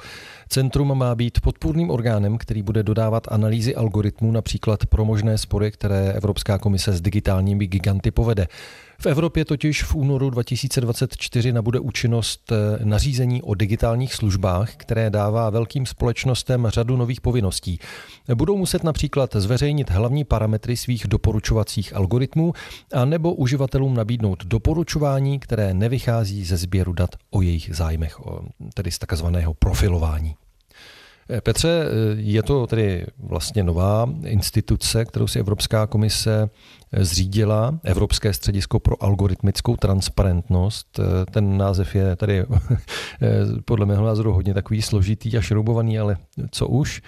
Centrum 0.50 0.98
má 0.98 1.16
být 1.16 1.42
podpůrným 1.42 1.90
orgánem, 1.90 2.38
který 2.38 2.62
bude 2.62 2.84
dodávat 2.84 3.28
analýzy 3.32 3.76
algoritmů 3.76 4.32
například 4.32 4.86
pro 4.86 5.06
možné 5.06 5.38
spory, 5.38 5.72
které 5.72 6.12
Evropská 6.14 6.58
komise 6.58 6.94
s 6.94 7.02
digitálními 7.02 7.68
giganty 7.68 8.12
povede. 8.12 8.48
V 9.00 9.06
Evropě 9.06 9.46
totiž 9.46 9.84
v 9.84 9.96
únoru 9.96 10.30
2024 10.30 11.54
nabude 11.54 11.80
účinnost 11.80 12.52
eh, 12.52 12.86
nařízení 12.86 13.42
o 13.42 13.54
digitálních 13.54 14.14
službách, 14.14 14.76
které 14.76 15.10
dává 15.10 15.50
velkým 15.50 15.86
společnostem 15.86 16.68
řadu 16.68 16.98
nových 16.98 17.22
povinností. 17.22 17.80
Budou 18.36 18.58
muset 18.58 18.84
například 18.84 19.36
zveřejnit 19.36 19.90
hlavní 19.90 20.24
parametry 20.24 20.78
svých 20.78 21.08
doporučovacích 21.08 21.96
algoritmů 21.96 22.54
a 22.94 23.06
nebo 23.06 23.34
uživatelům 23.34 23.94
nabídnout 23.94 24.46
doporučování, 24.46 25.40
které 25.40 25.74
nevychází 25.74 26.46
ze 26.46 26.58
sběru 26.58 26.94
dat 26.94 27.10
o 27.30 27.42
jejich 27.42 27.76
zájmech, 27.76 28.20
tedy 28.74 28.92
z 28.92 29.00
takzvaného 29.00 29.54
profilování. 29.54 30.36
Eh, 31.30 31.42
Petře, 31.42 31.70
eh, 31.70 32.16
je 32.16 32.44
to 32.44 32.68
tedy 32.68 33.06
vlastně 33.20 33.64
nová 33.64 34.10
instituce, 34.26 35.06
kterou 35.06 35.28
si 35.28 35.40
Evropská 35.40 35.88
komise 35.88 36.50
eh, 36.92 37.06
zřídila, 37.06 37.80
Evropské 37.84 38.34
středisko 38.34 38.80
pro 38.80 39.04
algoritmickou 39.04 39.76
transparentnost. 39.76 41.00
Ten 41.32 41.58
název 41.58 41.96
je 41.96 42.16
tady 42.16 42.46
podle 43.66 43.86
mého 43.86 44.06
názoru 44.06 44.34
hodně 44.34 44.54
takový 44.54 44.82
složitý 44.82 45.38
a 45.38 45.42
šroubovaný, 45.42 46.00
ale 46.00 46.18
co 46.52 46.68
už. 46.68 47.02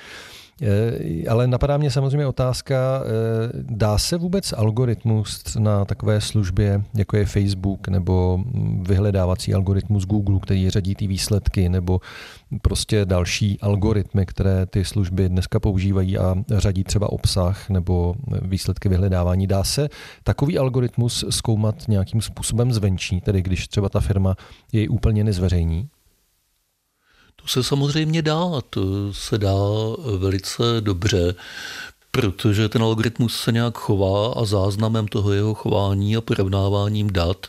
Eh, 0.62 1.30
ale 1.30 1.48
napadá 1.48 1.78
mě 1.78 1.92
samozřejmě 1.92 2.28
otázka, 2.28 3.04
eh, 3.04 3.50
dá 3.54 3.98
se 3.98 4.18
vůbec 4.18 4.54
algoritmus 4.54 5.56
na 5.60 5.86
takové 5.86 6.22
službě, 6.22 6.84
jako 6.94 7.18
je 7.18 7.26
Facebook, 7.26 7.88
nebo 7.88 8.44
vyhledávací 8.82 9.54
algoritmus 9.54 10.06
Google, 10.06 10.40
který 10.40 10.70
řadí 10.70 10.96
ty 10.96 11.08
výsledky, 11.08 11.70
nebo 11.70 12.02
prostě 12.62 13.06
další 13.06 13.60
algoritmy, 13.62 14.26
které 14.26 14.66
ty 14.66 14.86
služby 14.86 15.30
dneska 15.30 15.60
používají 15.60 16.18
a 16.18 16.36
řadí 16.50 16.84
třeba 16.84 17.12
obsah 17.12 17.70
nebo 17.70 18.16
výsledky 18.42 18.90
vyhledávání. 18.90 19.48
Dá 19.48 19.64
se 19.64 19.90
takový 20.24 20.58
algoritmus 20.58 21.26
zkoumat 21.30 21.88
nějakým 21.88 22.22
způsobem 22.22 22.74
zvenčí, 22.74 23.22
tedy 23.22 23.42
když 23.42 23.68
třeba 23.68 23.90
ta 23.90 24.00
firma 24.00 24.36
jej 24.72 24.90
úplně 24.90 25.24
nezveřejní? 25.24 25.90
To 27.42 27.48
se 27.48 27.64
samozřejmě 27.64 28.22
dá, 28.22 28.46
to 28.70 29.14
se 29.14 29.38
dá 29.38 29.56
velice 30.18 30.64
dobře, 30.80 31.36
protože 32.12 32.70
ten 32.70 32.84
algoritmus 32.84 33.42
se 33.42 33.52
nějak 33.52 33.78
chová 33.78 34.34
a 34.34 34.46
záznamem 34.46 35.08
toho 35.08 35.34
jeho 35.34 35.54
chování 35.54 36.18
a 36.18 36.22
porovnáváním 36.22 37.10
dat 37.10 37.48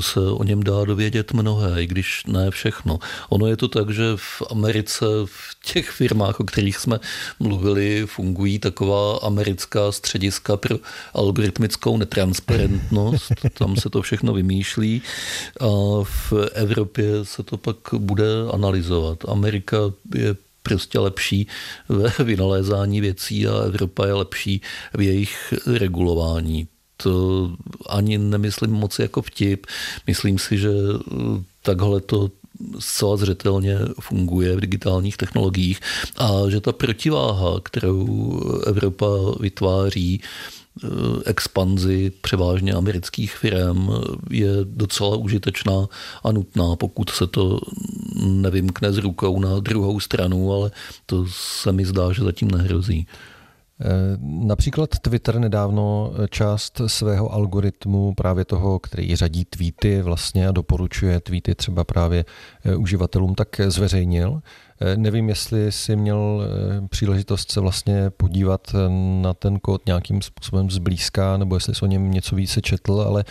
se 0.00 0.20
o 0.20 0.44
něm 0.44 0.62
dá 0.62 0.84
dovědět 0.84 1.32
mnohé, 1.32 1.82
i 1.82 1.86
když 1.86 2.26
ne 2.26 2.50
všechno. 2.50 2.98
Ono 3.28 3.46
je 3.46 3.56
to 3.56 3.68
tak, 3.68 3.90
že 3.90 4.04
v 4.16 4.42
Americe 4.50 5.04
v 5.24 5.72
těch 5.72 5.90
firmách, 5.90 6.40
o 6.40 6.44
kterých 6.44 6.76
jsme 6.76 6.98
mluvili, 7.40 8.06
fungují 8.06 8.58
taková 8.58 9.18
americká 9.18 9.92
střediska 9.92 10.56
pro 10.56 10.76
algoritmickou 11.14 11.96
netransparentnost. 11.96 13.32
Tam 13.58 13.76
se 13.76 13.90
to 13.90 14.02
všechno 14.02 14.32
vymýšlí 14.32 15.02
a 15.60 15.66
v 16.02 16.32
Evropě 16.52 17.06
se 17.22 17.42
to 17.42 17.56
pak 17.56 17.76
bude 17.98 18.26
analyzovat. 18.52 19.18
Amerika 19.28 19.76
je 20.14 20.36
prostě 20.62 20.98
lepší 20.98 21.46
ve 21.88 22.24
vynalézání 22.24 23.00
věcí 23.00 23.46
a 23.46 23.62
Evropa 23.62 24.06
je 24.06 24.12
lepší 24.12 24.60
v 24.94 25.00
jejich 25.00 25.54
regulování 25.66 26.68
to 27.02 27.50
ani 27.88 28.18
nemyslím 28.18 28.70
moc 28.70 28.98
jako 28.98 29.22
vtip. 29.22 29.66
Myslím 30.06 30.38
si, 30.38 30.58
že 30.58 30.70
takhle 31.62 32.00
to 32.00 32.30
zcela 32.78 33.16
zřetelně 33.16 33.78
funguje 34.00 34.56
v 34.56 34.60
digitálních 34.60 35.16
technologiích 35.16 35.80
a 36.16 36.30
že 36.48 36.60
ta 36.60 36.72
protiváha, 36.72 37.60
kterou 37.62 38.40
Evropa 38.66 39.06
vytváří, 39.40 40.20
eh, 40.22 40.59
expanzi 41.26 42.12
převážně 42.20 42.72
amerických 42.72 43.36
firm 43.36 43.88
je 44.30 44.48
docela 44.64 45.16
užitečná 45.16 45.88
a 46.24 46.32
nutná, 46.32 46.76
pokud 46.76 47.10
se 47.10 47.26
to 47.26 47.60
nevymkne 48.24 48.92
z 48.92 48.98
rukou 48.98 49.40
na 49.40 49.60
druhou 49.60 50.00
stranu, 50.00 50.52
ale 50.52 50.70
to 51.06 51.26
se 51.30 51.72
mi 51.72 51.84
zdá, 51.84 52.12
že 52.12 52.22
zatím 52.22 52.50
nehrozí. 52.50 53.06
Eh, 53.82 53.86
například 54.22 54.98
Twitter 54.98 55.38
nedávno 55.38 56.12
část 56.30 56.80
svého 56.86 57.32
algoritmu, 57.32 58.14
právě 58.14 58.44
toho, 58.44 58.78
který 58.78 59.16
řadí 59.16 59.44
tweety 59.44 60.02
vlastně 60.02 60.48
a 60.48 60.52
doporučuje 60.52 61.20
tweety 61.20 61.54
třeba 61.54 61.84
právě 61.84 62.24
eh, 62.64 62.76
uživatelům, 62.76 63.34
tak 63.34 63.60
zveřejnil. 63.68 64.40
Eh, 64.82 64.96
nevím, 64.96 65.28
jestli 65.28 65.72
si 65.72 65.96
měl 65.96 66.42
eh, 66.42 66.88
příležitost 66.88 67.52
se 67.52 67.60
vlastně 67.60 68.10
podívat 68.10 68.74
eh, 68.74 68.78
na 69.22 69.34
ten 69.34 69.58
kód 69.58 69.86
nějakým 69.86 70.22
způsobem 70.22 70.70
zblízka, 70.70 71.36
nebo 71.36 71.56
jestli 71.56 71.74
jsi 71.74 71.82
o 71.82 71.86
něm 71.86 72.10
něco 72.10 72.36
více 72.36 72.60
četl, 72.60 73.00
ale 73.00 73.24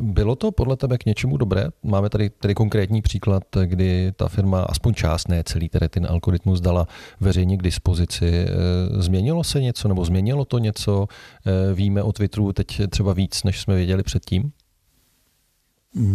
bylo 0.00 0.36
to 0.36 0.52
podle 0.52 0.76
tebe 0.76 0.98
k 0.98 1.06
něčemu 1.06 1.36
dobré? 1.36 1.66
Máme 1.82 2.10
tady, 2.10 2.30
tady 2.30 2.54
konkrétní 2.54 3.02
příklad, 3.02 3.42
kdy 3.64 4.12
ta 4.16 4.28
firma, 4.28 4.62
aspoň 4.62 4.94
část, 4.94 5.28
ne 5.28 5.44
celý 5.44 5.68
tedy 5.68 5.88
ten 5.88 6.06
algoritmus 6.10 6.60
dala 6.60 6.86
veřejně 7.20 7.56
k 7.56 7.62
dispozici. 7.62 8.46
Změnilo 8.98 9.44
se 9.44 9.60
něco, 9.60 9.88
nebo 9.88 10.04
změnilo 10.04 10.44
to 10.44 10.58
něco? 10.58 11.06
Víme 11.74 12.02
o 12.02 12.12
Twitteru 12.12 12.52
teď 12.52 12.80
třeba 12.88 13.12
víc, 13.12 13.44
než 13.44 13.60
jsme 13.60 13.74
věděli 13.74 14.02
předtím? 14.02 14.52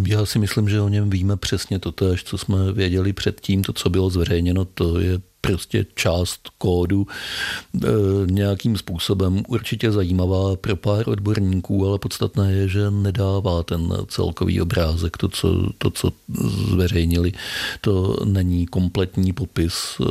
Já 0.08 0.26
si 0.26 0.40
myslím, 0.40 0.70
že 0.70 0.82
o 0.82 0.90
něm 0.90 1.10
víme 1.10 1.38
přesně 1.38 1.80
to 1.80 1.92
tež, 1.92 2.24
co 2.24 2.38
jsme 2.38 2.74
věděli 2.74 3.14
předtím, 3.14 3.64
to, 3.64 3.74
co 3.74 3.90
bylo 3.90 4.10
zveřejněno, 4.10 4.66
to 4.66 5.00
je 5.00 5.20
prostě 5.42 5.86
část 5.96 6.50
kódu 6.58 7.08
e, 7.84 7.88
nějakým 8.26 8.78
způsobem 8.78 9.44
určitě 9.48 9.92
zajímavá 9.92 10.56
pro 10.56 10.76
pár 10.76 11.10
odborníků, 11.10 11.88
ale 11.88 12.00
podstatné 12.00 12.54
je, 12.54 12.68
že 12.68 12.92
nedává 12.92 13.64
ten 13.64 13.94
celkový 14.08 14.62
obrázek. 14.62 15.18
To, 15.18 15.28
co, 15.28 15.70
to, 15.78 15.90
co 15.90 16.12
zveřejnili, 16.70 17.32
to 17.82 18.18
není 18.26 18.66
kompletní 18.66 19.34
popis 19.34 19.76
e, 20.00 20.04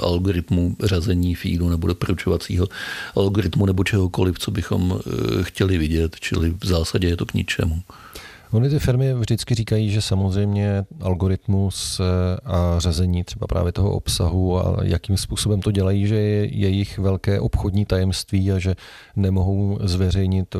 algoritmu 0.00 0.76
řazení 0.82 1.34
feedu 1.34 1.68
nebo 1.68 1.86
doporučovacího 1.86 2.68
algoritmu 3.16 3.66
nebo 3.66 3.84
čehokoliv, 3.84 4.38
co 4.38 4.50
bychom 4.50 4.98
e, 5.00 5.44
chtěli 5.44 5.78
vidět, 5.78 6.16
čili 6.20 6.54
v 6.60 6.66
zásadě 6.66 7.08
je 7.08 7.16
to 7.16 7.26
k 7.26 7.34
ničemu. 7.34 7.82
Ony 8.52 8.68
ty 8.68 8.78
firmy 8.78 9.14
vždycky 9.14 9.54
říkají, 9.54 9.90
že 9.90 10.02
samozřejmě 10.02 10.84
algoritmus 11.00 12.00
eh, 12.00 12.04
a 12.44 12.78
řazení 12.78 13.24
třeba 13.24 13.46
právě 13.46 13.72
toho 13.72 13.90
obsahu 13.90 14.58
a 14.58 14.76
jakým 14.82 15.16
způsobem 15.16 15.60
to 15.60 15.70
dělají, 15.70 16.06
že 16.06 16.14
je 16.14 16.46
jejich 16.46 16.98
velké 16.98 17.40
obchodní 17.40 17.86
tajemství 17.86 18.52
a 18.52 18.58
že 18.58 18.74
nemohou 19.16 19.78
zveřejnit 19.82 20.54
eh, 20.54 20.58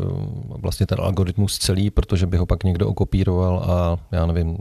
vlastně 0.49 0.87
ten 0.87 0.99
algoritmus 1.01 1.59
celý, 1.59 1.91
protože 1.91 2.27
by 2.27 2.37
ho 2.37 2.47
pak 2.47 2.65
někdo 2.65 2.89
okopíroval 2.89 3.59
a 3.59 3.99
já 4.17 4.27
nevím, 4.27 4.57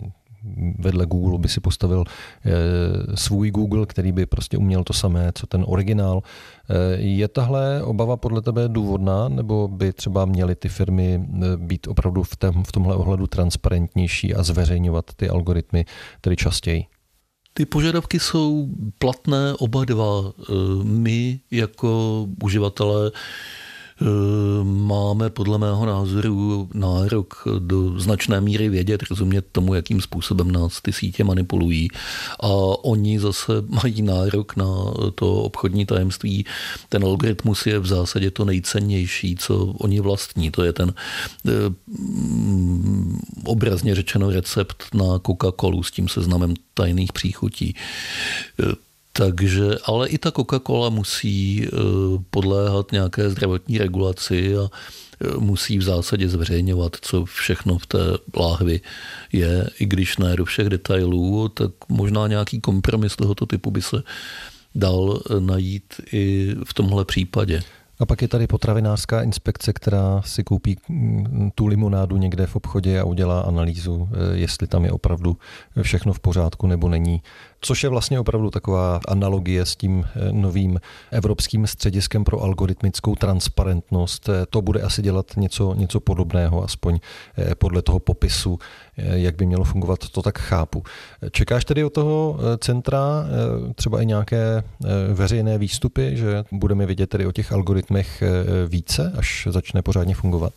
vedle 0.80 1.06
Google 1.06 1.40
by 1.40 1.48
si 1.48 1.60
postavil 1.60 2.04
eh, 2.06 2.52
svůj 3.18 3.52
Google, 3.52 3.86
který 3.86 4.12
by 4.12 4.26
prostě 4.26 4.58
uměl 4.58 4.84
to 4.84 4.94
samé, 4.94 5.32
co 5.36 5.48
ten 5.48 5.64
originál. 5.68 6.22
Eh, 6.70 7.02
je 7.02 7.28
tahle 7.28 7.84
obava 7.84 8.18
podle 8.18 8.42
tebe 8.42 8.68
důvodná, 8.68 9.30
nebo 9.30 9.68
by 9.68 9.94
třeba 9.94 10.26
měly 10.26 10.56
ty 10.56 10.70
firmy 10.70 11.22
eh, 11.22 11.58
být 11.58 11.88
opravdu 11.88 12.24
v, 12.24 12.36
tém, 12.36 12.64
v 12.64 12.72
tomhle 12.72 12.96
ohledu 12.96 13.28
transparentnější 13.28 14.34
a 14.34 14.44
zveřejňovat 14.44 15.06
ty 15.16 15.30
algoritmy 15.30 15.86
tedy 16.22 16.36
častěji? 16.36 16.86
Ty 17.54 17.66
požadavky 17.66 18.20
jsou 18.20 18.68
platné 19.00 19.54
oba 19.60 19.86
dva. 19.86 20.32
My 20.84 21.40
jako 21.52 22.28
uživatelé 22.44 23.12
máme 24.64 25.30
podle 25.30 25.58
mého 25.58 25.86
názoru 25.86 26.70
nárok 26.74 27.48
do 27.60 28.00
značné 28.00 28.42
míry 28.42 28.70
vědět, 28.70 29.04
rozumět 29.10 29.46
tomu, 29.52 29.74
jakým 29.74 30.02
způsobem 30.02 30.52
nás 30.52 30.82
ty 30.82 30.94
sítě 30.94 31.24
manipulují. 31.24 31.88
A 32.40 32.48
oni 32.84 33.20
zase 33.20 33.54
mají 33.84 34.02
nárok 34.02 34.56
na 34.56 34.66
to 35.16 35.34
obchodní 35.34 35.86
tajemství. 35.86 36.46
Ten 36.90 37.04
algoritmus 37.04 37.66
je 37.66 37.80
v 37.80 37.86
zásadě 37.86 38.32
to 38.32 38.46
nejcennější, 38.46 39.36
co 39.36 39.66
oni 39.66 40.00
vlastní. 40.00 40.52
To 40.52 40.64
je 40.64 40.74
ten 40.74 40.94
eh, 41.48 41.52
obrazně 43.46 43.96
řečeno 43.96 44.30
recept 44.30 44.84
na 44.94 45.06
Coca-Colu 45.06 45.84
s 45.84 45.92
tím 45.92 46.08
seznamem 46.08 46.54
tajných 46.74 47.14
příchutí. 47.14 47.76
Takže, 49.14 49.78
ale 49.86 50.10
i 50.10 50.18
ta 50.18 50.32
Coca-Cola 50.32 50.90
musí 50.90 51.68
eh, 51.68 51.70
podléhat 52.30 52.92
nějaké 52.92 53.30
zdravotní 53.30 53.78
regulaci 53.78 54.58
a 54.58 54.70
eh, 54.70 55.38
musí 55.38 55.78
v 55.78 55.82
zásadě 55.82 56.30
zveřejňovat, 56.30 56.96
co 57.02 57.26
všechno 57.26 57.78
v 57.78 57.86
té 57.86 57.98
láhvi 58.38 58.82
je, 59.32 59.70
i 59.80 59.86
když 59.86 60.18
ne 60.18 60.36
do 60.36 60.46
všech 60.46 60.70
detailů, 60.70 61.50
tak 61.50 61.72
možná 61.90 62.28
nějaký 62.28 62.62
kompromis 62.62 63.16
tohoto 63.16 63.46
typu 63.46 63.72
by 63.72 63.82
se 63.82 64.04
dal 64.76 65.22
eh, 65.30 65.40
najít 65.40 65.94
i 66.12 66.56
v 66.64 66.74
tomhle 66.74 67.06
případě. 67.06 67.64
A 68.02 68.06
pak 68.06 68.22
je 68.22 68.28
tady 68.28 68.48
potravinářská 68.48 69.22
inspekce, 69.22 69.74
která 69.74 70.22
si 70.26 70.44
koupí 70.44 70.78
mm, 70.90 71.52
tu 71.56 71.68
limonádu 71.68 72.18
někde 72.18 72.48
v 72.48 72.56
obchodě 72.56 73.00
a 73.00 73.04
udělá 73.04 73.42
analýzu, 73.42 74.10
jestli 74.34 74.68
tam 74.68 74.86
je 74.86 74.92
opravdu 74.92 75.38
všechno 75.82 76.14
v 76.14 76.20
pořádku 76.20 76.68
nebo 76.68 76.90
není 76.90 77.22
což 77.62 77.84
je 77.84 77.90
vlastně 77.90 78.20
opravdu 78.20 78.50
taková 78.50 79.00
analogie 79.08 79.66
s 79.66 79.76
tím 79.76 80.06
eh, 80.06 80.32
novým 80.32 80.80
Evropským 81.12 81.68
střediskem 81.68 82.24
pro 82.24 82.42
algoritmickou 82.42 83.16
transparentnost. 83.16 84.30
Eh, 84.30 84.46
to 84.50 84.62
bude 84.62 84.82
asi 84.82 85.02
dělat 85.02 85.26
něco, 85.38 85.74
něco 85.74 86.00
podobného, 86.00 86.64
aspoň 86.64 87.00
eh, 87.38 87.56
podle 87.56 87.82
toho 87.82 88.00
popisu, 88.00 88.60
jak 88.98 89.36
by 89.36 89.46
mělo 89.46 89.64
fungovat, 89.64 90.10
to 90.10 90.22
tak 90.22 90.40
chápu. 90.40 90.84
Čekáš 91.32 91.66
tedy 91.66 91.84
od 91.84 91.94
toho 91.94 92.40
centra 92.58 93.26
třeba 93.76 94.02
i 94.02 94.06
nějaké 94.06 94.64
veřejné 95.14 95.58
výstupy, 95.58 96.18
že 96.18 96.44
budeme 96.52 96.86
vidět 96.86 97.10
tedy 97.10 97.26
o 97.26 97.32
těch 97.32 97.52
algoritmech 97.52 97.91
více, 98.68 99.14
až 99.18 99.48
začne 99.52 99.82
pořádně 99.82 100.16
fungovat? 100.16 100.54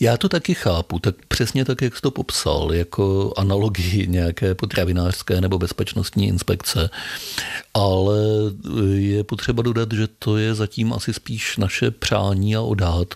Já 0.00 0.16
to 0.16 0.28
taky 0.28 0.54
chápu, 0.54 0.98
tak 0.98 1.14
přesně 1.28 1.64
tak, 1.64 1.82
jak 1.82 1.96
jsi 1.96 2.02
to 2.02 2.10
popsal, 2.10 2.72
jako 2.72 3.32
analogii 3.36 4.06
nějaké 4.06 4.54
potravinářské 4.54 5.40
nebo 5.40 5.58
bezpečnostní 5.58 6.28
inspekce, 6.28 6.90
ale 7.74 8.18
je 8.94 9.24
potřeba 9.24 9.62
dodat, 9.62 9.92
že 9.92 10.08
to 10.18 10.36
je 10.36 10.54
zatím 10.54 10.92
asi 10.92 11.12
spíš 11.12 11.56
naše 11.56 11.90
přání 11.90 12.56
a 12.56 12.60
odhad 12.60 13.14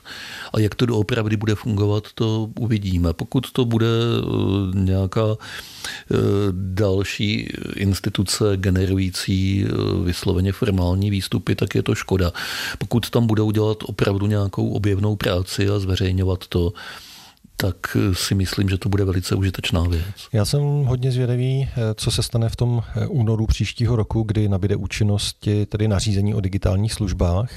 a 0.53 0.61
jak 0.61 0.75
to 0.75 0.87
doopravdy 0.87 1.37
bude 1.37 1.55
fungovat, 1.55 2.05
to 2.15 2.51
uvidíme. 2.61 3.13
Pokud 3.13 3.53
to 3.53 3.65
bude 3.65 3.87
eh, 3.87 4.79
nějaká 4.79 5.37
eh, 5.39 6.17
další 6.53 7.49
instituce 7.77 8.45
generující 8.57 9.65
eh, 9.67 10.05
vysloveně 10.05 10.53
formální 10.53 11.11
výstupy, 11.11 11.55
tak 11.55 11.75
je 11.75 11.83
to 11.83 11.95
škoda. 11.95 12.33
Pokud 12.79 13.11
tam 13.11 13.27
budou 13.27 13.51
dělat 13.51 13.79
opravdu 13.83 14.27
nějakou 14.27 14.71
objevnou 14.71 15.17
práci 15.17 15.69
a 15.69 15.79
zveřejňovat 15.79 16.47
to, 16.47 16.73
tak 17.61 17.97
si 18.13 18.35
myslím, 18.35 18.69
že 18.69 18.79
to 18.79 18.89
bude 18.89 19.05
velice 19.05 19.35
užitečná 19.35 19.83
věc. 19.83 20.29
Já 20.33 20.45
jsem 20.45 20.61
hodně 20.61 21.13
zvědavý, 21.13 21.69
co 21.95 22.11
se 22.11 22.23
stane 22.23 22.49
v 22.49 22.57
tom 22.57 22.83
únoru 23.09 23.47
příštího 23.47 23.97
roku, 23.97 24.23
kdy 24.23 24.49
nabide 24.49 24.77
účinnosti 24.77 25.67
tedy 25.67 25.89
nařízení 25.89 26.35
o 26.35 26.41
digitálních 26.41 26.93
službách, 26.93 27.51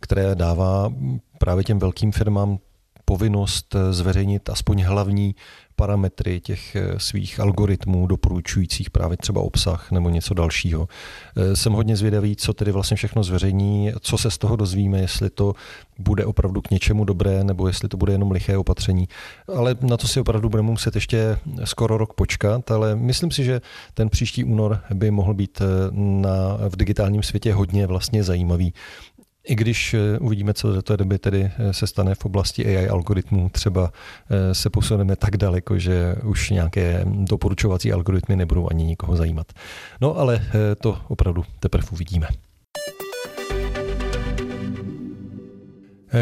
které 0.00 0.34
dává 0.34 0.92
právě 1.38 1.64
těm 1.64 1.78
velkým 1.78 2.12
firmám 2.12 2.58
povinnost 3.04 3.76
zveřejnit 3.90 4.50
aspoň 4.50 4.82
hlavní 4.82 5.34
parametry 5.78 6.40
těch 6.40 6.76
eh, 6.76 6.98
svých 6.98 7.40
algoritmů 7.40 8.06
doporučujících 8.06 8.90
právě 8.90 9.16
třeba 9.16 9.40
obsah 9.40 9.90
nebo 9.90 10.08
něco 10.10 10.34
dalšího. 10.34 10.88
Eh, 11.36 11.56
jsem 11.56 11.72
hodně 11.72 11.96
zvědavý, 11.96 12.36
co 12.36 12.52
tedy 12.52 12.72
vlastně 12.72 12.96
všechno 12.96 13.22
zveřejní, 13.22 13.92
co 14.00 14.18
se 14.18 14.30
z 14.30 14.38
toho 14.38 14.56
dozvíme, 14.56 15.00
jestli 15.00 15.30
to 15.30 15.54
bude 15.98 16.24
opravdu 16.24 16.62
k 16.62 16.70
něčemu 16.70 17.04
dobré, 17.04 17.44
nebo 17.44 17.66
jestli 17.66 17.88
to 17.88 17.96
bude 17.96 18.12
jenom 18.12 18.30
liché 18.30 18.56
opatření. 18.56 19.08
Ale 19.56 19.76
na 19.80 19.96
to 19.96 20.08
si 20.08 20.20
opravdu 20.20 20.48
budeme 20.48 20.70
muset 20.70 20.94
ještě 20.94 21.38
skoro 21.64 21.96
rok 21.96 22.14
počkat, 22.14 22.70
ale 22.70 22.96
myslím 22.96 23.30
si, 23.30 23.44
že 23.44 23.60
ten 23.94 24.08
příští 24.08 24.44
únor 24.44 24.80
by 24.94 25.10
mohl 25.10 25.34
být 25.34 25.60
eh, 25.60 25.64
na, 25.92 26.58
v 26.68 26.76
digitálním 26.76 27.22
světě 27.22 27.54
hodně 27.54 27.86
vlastně 27.86 28.24
zajímavý. 28.24 28.72
I 29.48 29.54
když 29.54 29.94
eh, 29.94 30.18
uvidíme, 30.18 30.54
co 30.54 30.72
do 30.72 30.82
té 30.82 30.96
doby 30.96 31.18
tedy 31.18 31.50
eh, 31.58 31.72
se 31.72 31.86
stane 31.86 32.14
v 32.14 32.24
oblasti 32.24 32.66
AI 32.66 32.88
algoritmů, 32.88 33.48
třeba 33.48 33.92
eh, 34.30 34.54
se 34.54 34.70
posuneme 34.70 35.16
tak 35.16 35.36
daleko, 35.36 35.78
že 35.78 36.14
už 36.24 36.50
nějaké 36.50 37.04
doporučovací 37.04 37.92
algoritmy 37.92 38.36
nebudou 38.36 38.68
ani 38.70 38.84
nikoho 38.84 39.16
zajímat. 39.16 39.46
No 40.00 40.16
ale 40.16 40.40
to 40.82 40.98
opravdu 41.08 41.44
teprve 41.60 41.86
uvidíme. 41.92 42.28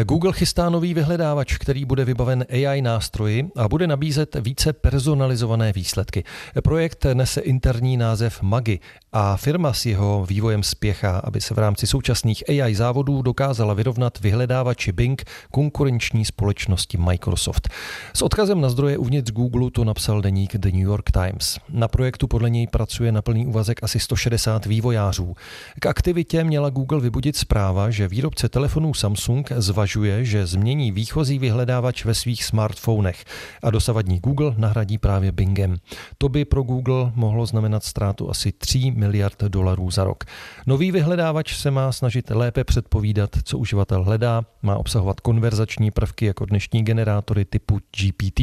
Google 0.03 0.33
chystá 0.33 0.69
nový 0.69 0.93
vyhledávač, 0.93 1.57
který 1.57 1.85
bude 1.85 2.05
vybaven 2.05 2.45
AI 2.49 2.81
nástroji 2.81 3.49
a 3.55 3.67
bude 3.67 3.87
nabízet 3.87 4.35
více 4.39 4.73
personalizované 4.73 5.73
výsledky. 5.73 6.23
Projekt 6.63 7.05
nese 7.13 7.41
interní 7.41 7.97
název 7.97 8.41
Magi 8.41 8.79
a 9.13 9.37
firma 9.37 9.73
s 9.73 9.85
jeho 9.85 10.25
vývojem 10.29 10.63
spěchá, 10.63 11.17
aby 11.17 11.41
se 11.41 11.53
v 11.53 11.57
rámci 11.57 11.87
současných 11.87 12.43
AI 12.49 12.75
závodů 12.75 13.21
dokázala 13.21 13.73
vyrovnat 13.73 14.19
vyhledávači 14.19 14.91
Bing 14.91 15.23
konkurenční 15.51 16.25
společnosti 16.25 16.97
Microsoft. 16.97 17.69
S 18.13 18.21
odkazem 18.21 18.61
na 18.61 18.69
zdroje 18.69 18.97
uvnitř 18.97 19.31
Google 19.31 19.71
to 19.71 19.83
napsal 19.83 20.21
deník 20.21 20.57
The 20.57 20.71
New 20.71 20.87
York 20.87 21.11
Times. 21.11 21.59
Na 21.69 21.87
projektu 21.87 22.27
podle 22.27 22.49
něj 22.49 22.67
pracuje 22.67 23.11
na 23.11 23.21
plný 23.21 23.47
úvazek 23.47 23.83
asi 23.83 23.99
160 23.99 24.65
vývojářů. 24.65 25.35
K 25.79 25.85
aktivitě 25.85 26.43
měla 26.43 26.69
Google 26.69 26.99
vybudit 26.99 27.35
zpráva, 27.35 27.89
že 27.89 28.07
výrobce 28.07 28.49
telefonů 28.49 28.93
Samsung 28.93 29.51
zvažuje, 29.77 30.25
že 30.25 30.45
změní 30.45 30.91
výchozí 30.91 31.39
vyhledávač 31.39 32.05
ve 32.05 32.13
svých 32.13 32.43
smartfonech 32.43 33.25
a 33.63 33.69
dosavadní 33.69 34.19
Google 34.19 34.53
nahradí 34.57 34.97
právě 34.97 35.31
Bingem. 35.31 35.77
To 36.17 36.29
by 36.29 36.45
pro 36.45 36.63
Google 36.63 37.11
mohlo 37.15 37.45
znamenat 37.45 37.83
ztrátu 37.83 38.29
asi 38.29 38.51
3 38.51 38.91
miliard 38.91 39.43
dolarů 39.43 39.91
za 39.91 40.03
rok. 40.03 40.23
Nový 40.65 40.91
vyhledávač 40.91 41.55
se 41.55 41.71
má 41.71 41.91
snažit 41.91 42.29
lépe 42.29 42.63
předpovídat, 42.63 43.29
co 43.43 43.57
uživatel 43.57 44.03
hledá, 44.03 44.41
má 44.61 44.77
obsahovat 44.77 45.19
konverzační 45.19 45.91
prvky 45.91 46.25
jako 46.25 46.45
dnešní 46.45 46.83
generátory 46.83 47.45
typu 47.45 47.79
GPT 47.97 48.39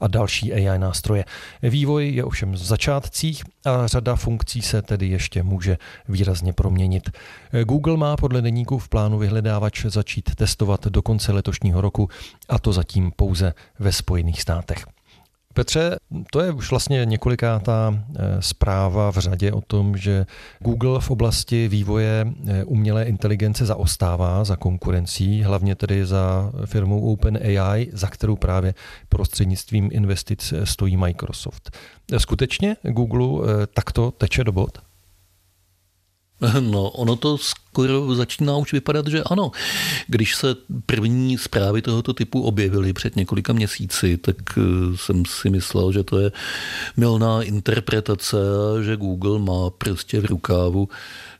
a 0.00 0.06
další 0.08 0.52
AI 0.52 0.78
nástroje. 0.78 1.24
Vývoj 1.62 2.10
je 2.10 2.24
ovšem 2.24 2.52
v 2.52 2.56
začátcích 2.56 3.42
a 3.64 3.86
řada 3.86 4.16
funkcí 4.16 4.62
se 4.62 4.82
tedy 4.82 5.08
ještě 5.08 5.42
může 5.42 5.78
výrazně 6.08 6.52
proměnit. 6.52 7.10
Google 7.64 7.96
má 7.96 8.16
podle 8.16 8.42
deníku 8.42 8.78
v 8.78 8.88
plánu 8.88 9.18
vyhledávač 9.18 9.86
začít 9.86 10.34
testovat 10.34 10.71
do 10.84 11.02
konce 11.02 11.32
letošního 11.32 11.80
roku 11.80 12.08
a 12.48 12.58
to 12.58 12.72
zatím 12.72 13.12
pouze 13.16 13.54
ve 13.78 13.92
Spojených 13.92 14.42
státech. 14.42 14.84
Petře, 15.54 15.96
to 16.30 16.40
je 16.40 16.52
už 16.52 16.70
vlastně 16.70 17.04
několikátá 17.04 17.94
eh, 17.94 18.42
zpráva 18.42 19.12
v 19.12 19.18
řadě 19.18 19.52
o 19.52 19.60
tom, 19.60 19.96
že 19.96 20.26
Google 20.58 21.00
v 21.00 21.10
oblasti 21.10 21.68
vývoje 21.68 22.26
eh, 22.46 22.64
umělé 22.64 23.04
inteligence 23.04 23.66
zaostává 23.66 24.44
za 24.44 24.56
konkurencí, 24.56 25.42
hlavně 25.42 25.74
tedy 25.74 26.06
za 26.06 26.52
firmou 26.64 27.12
OpenAI, 27.12 27.88
za 27.92 28.06
kterou 28.06 28.36
právě 28.36 28.74
prostřednictvím 29.08 29.88
investic 29.92 30.52
eh, 30.52 30.66
stojí 30.66 30.96
Microsoft. 30.96 31.76
Skutečně 32.18 32.76
Google 32.82 33.66
takto 33.74 34.10
teče 34.10 34.44
do 34.44 34.52
bod? 34.52 34.78
No, 36.60 36.90
ono 36.90 37.16
to 37.16 37.38
skoro 37.72 38.14
začíná 38.14 38.56
už 38.56 38.72
vypadat, 38.72 39.06
že 39.06 39.22
ano. 39.22 39.50
Když 40.06 40.34
se 40.34 40.56
první 40.86 41.38
zprávy 41.38 41.82
tohoto 41.82 42.12
typu 42.12 42.42
objevily 42.42 42.92
před 42.92 43.16
několika 43.16 43.52
měsíci, 43.52 44.16
tak 44.16 44.36
eh, 44.58 44.60
jsem 44.96 45.24
si 45.24 45.50
myslel, 45.50 45.92
že 45.92 46.04
to 46.04 46.18
je 46.18 46.32
milná 46.96 47.42
interpretace, 47.42 48.36
že 48.82 48.96
Google 48.96 49.38
má 49.38 49.70
prostě 49.70 50.20
v 50.20 50.24
rukávu 50.24 50.88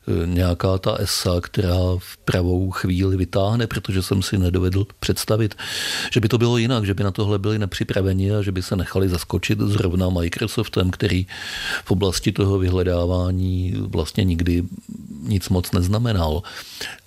Eh, 0.08 0.26
nějaká 0.26 0.78
ta 0.78 0.94
ESA, 0.94 1.40
která 1.40 1.78
v 1.98 2.16
pravou 2.16 2.70
chvíli 2.70 3.16
vytáhne, 3.16 3.66
protože 3.66 4.02
jsem 4.02 4.22
si 4.22 4.38
nedovedl 4.38 4.86
představit, 5.00 5.54
že 6.12 6.20
by 6.20 6.28
to 6.28 6.38
bylo 6.38 6.58
jinak, 6.58 6.86
že 6.86 6.94
by 6.94 7.04
na 7.04 7.10
tohle 7.10 7.38
byli 7.38 7.58
nepřipraveni 7.58 8.34
a 8.34 8.42
že 8.42 8.52
by 8.52 8.62
se 8.62 8.76
nechali 8.76 9.08
zaskočit 9.08 9.58
zrovna 9.58 10.10
Microsoftem, 10.10 10.90
který 10.90 11.26
v 11.84 11.90
oblasti 11.90 12.32
toho 12.32 12.58
vyhledávání 12.58 13.74
vlastně 13.76 14.24
nikdy 14.24 14.64
nic 15.22 15.48
moc 15.48 15.72
neznamenal. 16.22 16.42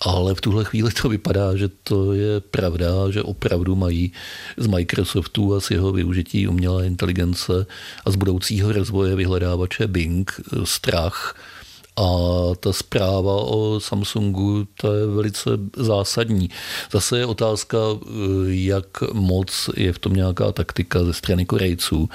Ale 0.00 0.34
v 0.34 0.40
tuhle 0.40 0.64
chvíli 0.64 0.90
to 0.92 1.08
vypadá, 1.08 1.56
že 1.56 1.68
to 1.68 2.12
je 2.12 2.40
pravda, 2.40 3.10
že 3.10 3.22
opravdu 3.22 3.76
mají 3.76 4.12
z 4.56 4.66
Microsoftu 4.66 5.54
a 5.54 5.60
z 5.60 5.70
jeho 5.70 5.92
využití 5.92 6.48
umělé 6.48 6.86
inteligence 6.86 7.66
a 8.04 8.10
z 8.10 8.16
budoucího 8.16 8.72
rozvoje 8.72 9.16
vyhledávače 9.16 9.86
Bing 9.86 10.40
strach, 10.64 11.36
a 11.96 12.08
ta 12.60 12.72
zpráva 12.72 13.34
o 13.36 13.80
Samsungu, 13.80 14.68
to 14.76 14.92
je 14.92 15.06
velice 15.06 15.50
zásadní. 15.76 16.50
Zase 16.92 17.18
je 17.18 17.26
otázka, 17.26 17.78
jak 18.48 19.02
moc 19.12 19.70
je 19.76 19.92
v 19.92 19.98
tom 19.98 20.12
nějaká 20.12 20.52
taktika 20.52 21.04
ze 21.04 21.12
strany 21.12 21.46
Korejců, 21.46 22.08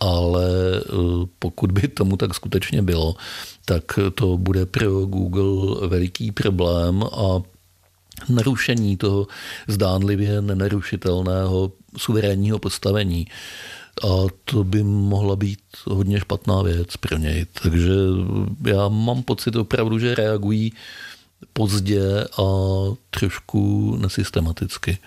ale 0.00 0.46
eh, 0.80 1.26
pokud 1.38 1.72
by 1.72 1.88
tomu 1.88 2.16
tak 2.16 2.34
skutečně 2.34 2.82
bylo, 2.82 3.14
tak 3.64 3.84
to 4.14 4.36
bude 4.36 4.66
pro 4.66 5.06
Google 5.06 5.88
veliký 5.88 6.32
problém 6.32 7.02
a 7.02 7.42
narušení 8.28 8.96
toho 8.96 9.26
zdánlivě 9.68 10.42
nenarušitelného 10.42 11.72
suverénního 11.96 12.58
postavení 12.58 13.26
a 14.04 14.26
to 14.44 14.64
by 14.64 14.82
mohla 14.82 15.36
být 15.36 15.58
hodně 15.84 16.20
špatná 16.20 16.62
věc 16.62 16.96
pro 16.96 17.18
něj. 17.18 17.46
Takže 17.62 17.92
já 18.66 18.88
mám 18.88 19.22
pocit 19.22 19.56
opravdu, 19.56 19.98
že 19.98 20.14
reagují 20.14 20.72
pozdě 21.52 22.24
a 22.24 22.44
trošku 23.10 23.96
nesystematicky. 23.96 24.98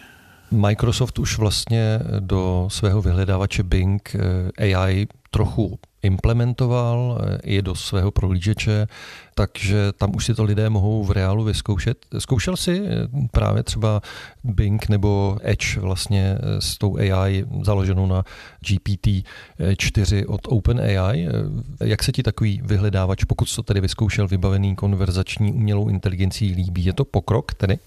Microsoft 0.51 1.19
už 1.19 1.37
vlastně 1.37 1.99
do 2.19 2.67
svého 2.71 3.01
vyhledávače 3.01 3.63
Bing 3.63 4.15
eh, 4.59 4.75
AI 4.75 5.07
trochu 5.29 5.79
implementoval 6.03 7.21
eh, 7.43 7.61
do 7.61 7.75
svého 7.75 8.11
prohlížeče, 8.11 8.87
takže 9.35 9.91
tam 9.91 10.15
už 10.15 10.25
si 10.25 10.35
to 10.35 10.43
lidé 10.43 10.69
mohou 10.69 11.03
v 11.03 11.11
reálu 11.11 11.43
vyzkoušet. 11.43 12.05
Zkoušel 12.19 12.57
si 12.57 12.81
eh, 12.85 13.07
právě 13.31 13.63
třeba 13.63 14.01
Bing 14.43 14.89
nebo 14.89 15.37
Edge 15.41 15.79
vlastně 15.79 16.37
s 16.59 16.77
tou 16.77 16.97
AI 16.97 17.45
založenou 17.63 18.05
na 18.05 18.23
GPT-4 18.65 20.25
od 20.27 20.41
OpenAI. 20.47 21.27
Jak 21.83 22.03
se 22.03 22.11
ti 22.11 22.23
takový 22.23 22.61
vyhledávač, 22.63 23.23
pokud 23.23 23.55
to 23.55 23.63
tedy 23.63 23.81
vyzkoušel, 23.81 24.27
vybavený 24.27 24.75
konverzační 24.75 25.53
umělou 25.53 25.89
inteligencí 25.89 26.53
líbí? 26.53 26.85
Je 26.85 26.93
to 26.93 27.05
pokrok 27.05 27.53
tedy? 27.53 27.79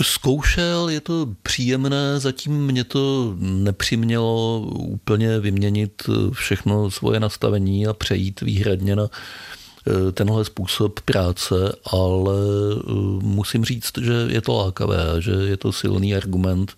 Zkoušel, 0.00 0.88
je 0.88 1.00
to 1.00 1.28
příjemné, 1.42 2.20
zatím 2.20 2.66
mě 2.66 2.84
to 2.84 3.34
nepřimělo 3.38 4.60
úplně 4.78 5.40
vyměnit 5.40 6.02
všechno 6.32 6.90
svoje 6.90 7.20
nastavení 7.20 7.86
a 7.86 7.92
přejít 7.92 8.40
výhradně 8.40 8.96
na 8.96 9.08
eh, 9.08 10.12
tenhle 10.12 10.44
způsob 10.44 11.00
práce, 11.00 11.54
ale 11.86 12.34
eh, 12.34 12.92
musím 13.22 13.64
říct, 13.64 13.98
že 14.00 14.12
je 14.28 14.40
to 14.40 14.52
lákavé, 14.52 15.04
že 15.18 15.32
je 15.32 15.56
to 15.56 15.72
silný 15.72 16.14
argument 16.14 16.72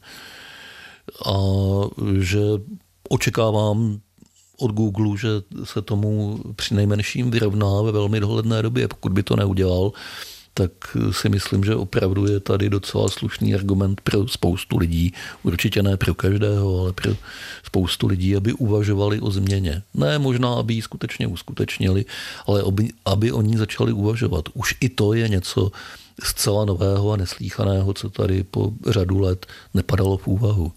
a 1.27 1.37
že 2.21 2.41
očekávám 3.09 4.01
od 4.59 4.71
Google, 4.71 5.19
že 5.19 5.29
se 5.65 5.83
tomu 5.83 6.41
při 6.57 6.75
nejmenším 6.75 7.31
vyrovná 7.31 7.83
ve 7.83 7.93
velmi 7.93 8.21
dohledné 8.21 8.63
době. 8.63 8.89
Pokud 8.89 9.13
by 9.13 9.23
to 9.23 9.37
neudělal, 9.37 9.93
tak 10.55 10.71
si 11.11 11.29
myslím, 11.29 11.65
že 11.65 11.75
opravdu 11.75 12.27
je 12.27 12.41
tady 12.41 12.71
docela 12.71 13.09
slušný 13.09 13.55
argument 13.55 14.01
pro 14.01 14.29
spoustu 14.29 14.79
lidí, 14.79 15.13
určitě 15.43 15.83
ne 15.83 15.97
pro 15.97 16.15
každého, 16.15 16.81
ale 16.81 16.93
pro 16.93 17.13
spoustu 17.65 18.07
lidí, 18.07 18.37
aby 18.37 18.53
uvažovali 18.53 19.21
o 19.21 19.31
změně. 19.31 19.83
Ne 19.95 20.19
možná, 20.19 20.55
aby 20.55 20.75
ji 20.75 20.83
skutečně 20.83 21.27
uskutečnili, 21.27 22.05
ale 22.47 22.63
aby, 22.63 22.89
aby 23.05 23.33
začali 23.57 23.93
uvažovat. 23.93 24.45
Už 24.55 24.75
i 24.81 24.89
to 24.89 25.13
je 25.13 25.29
něco 25.29 25.71
zcela 26.23 26.65
nového 26.65 27.13
a 27.13 27.17
neslíchaného, 27.17 27.95
co 27.95 28.11
tady 28.11 28.43
po 28.43 28.73
řadu 28.87 29.19
let 29.19 29.47
nepadalo 29.75 30.17
v 30.17 30.27
úvahu. 30.27 30.73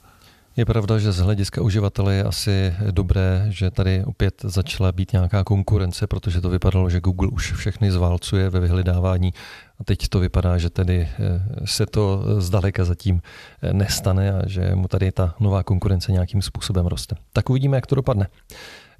Je 0.57 0.65
pravda, 0.65 0.97
že 0.97 1.11
z 1.11 1.17
hlediska 1.19 1.61
uživatele 1.61 2.15
je 2.15 2.23
asi 2.23 2.73
dobré, 2.91 3.45
že 3.49 3.71
tady 3.71 4.03
opět 4.05 4.41
začala 4.43 4.91
být 4.91 5.13
nějaká 5.13 5.43
konkurence, 5.43 6.07
protože 6.07 6.41
to 6.41 6.49
vypadalo, 6.49 6.89
že 6.89 7.01
Google 7.01 7.27
už 7.27 7.53
všechny 7.53 7.91
zválcuje 7.91 8.49
ve 8.49 8.59
vyhledávání 8.59 9.33
a 9.79 9.83
teď 9.83 10.07
to 10.07 10.19
vypadá, 10.19 10.57
že 10.57 10.69
tedy 10.69 11.01
eh, 11.01 11.67
se 11.67 11.85
to 11.85 12.23
zdaleka 12.41 12.85
zatím 12.85 13.21
eh, 13.61 13.73
nestane 13.73 14.31
a 14.31 14.47
že 14.47 14.75
mu 14.75 14.87
tady 14.87 15.11
ta 15.11 15.35
nová 15.39 15.63
konkurence 15.63 16.11
nějakým 16.11 16.41
způsobem 16.41 16.85
roste. 16.85 17.15
Tak 17.33 17.49
uvidíme, 17.49 17.77
jak 17.77 17.87
to 17.87 17.95
dopadne. 17.95 18.27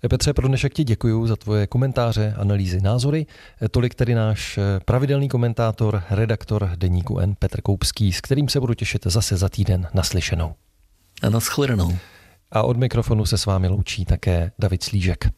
Eh, 0.04 0.10
Petře, 0.10 0.34
pro 0.34 0.48
dnešek 0.48 0.74
ti 0.74 0.84
děkuji 0.84 1.28
za 1.28 1.36
tvoje 1.36 1.68
komentáře, 1.68 2.34
analýzy, 2.38 2.82
názory. 2.82 3.26
Tolik 3.72 3.96
tedy 3.96 4.16
náš 4.16 4.60
pravidelný 4.86 5.30
komentátor, 5.30 6.04
redaktor 6.10 6.72
deníku 6.76 7.20
N 7.20 7.36
Petr 7.40 7.62
Koupský, 7.62 8.14
s 8.14 8.22
kterým 8.22 8.50
se 8.50 8.60
budu 8.60 8.74
těšit 8.74 9.02
zase 9.06 9.38
za 9.38 9.50
týden 9.50 9.88
naslyšenou. 9.94 10.54
A 11.22 11.30
naschledanou. 11.30 11.98
A 12.52 12.64
od 12.64 12.78
mikrofonu 12.78 13.26
se 13.26 13.38
s 13.38 13.46
vámi 13.46 13.68
loučí 13.68 14.06
také 14.06 14.52
David 14.60 14.84
Slížek. 14.84 15.30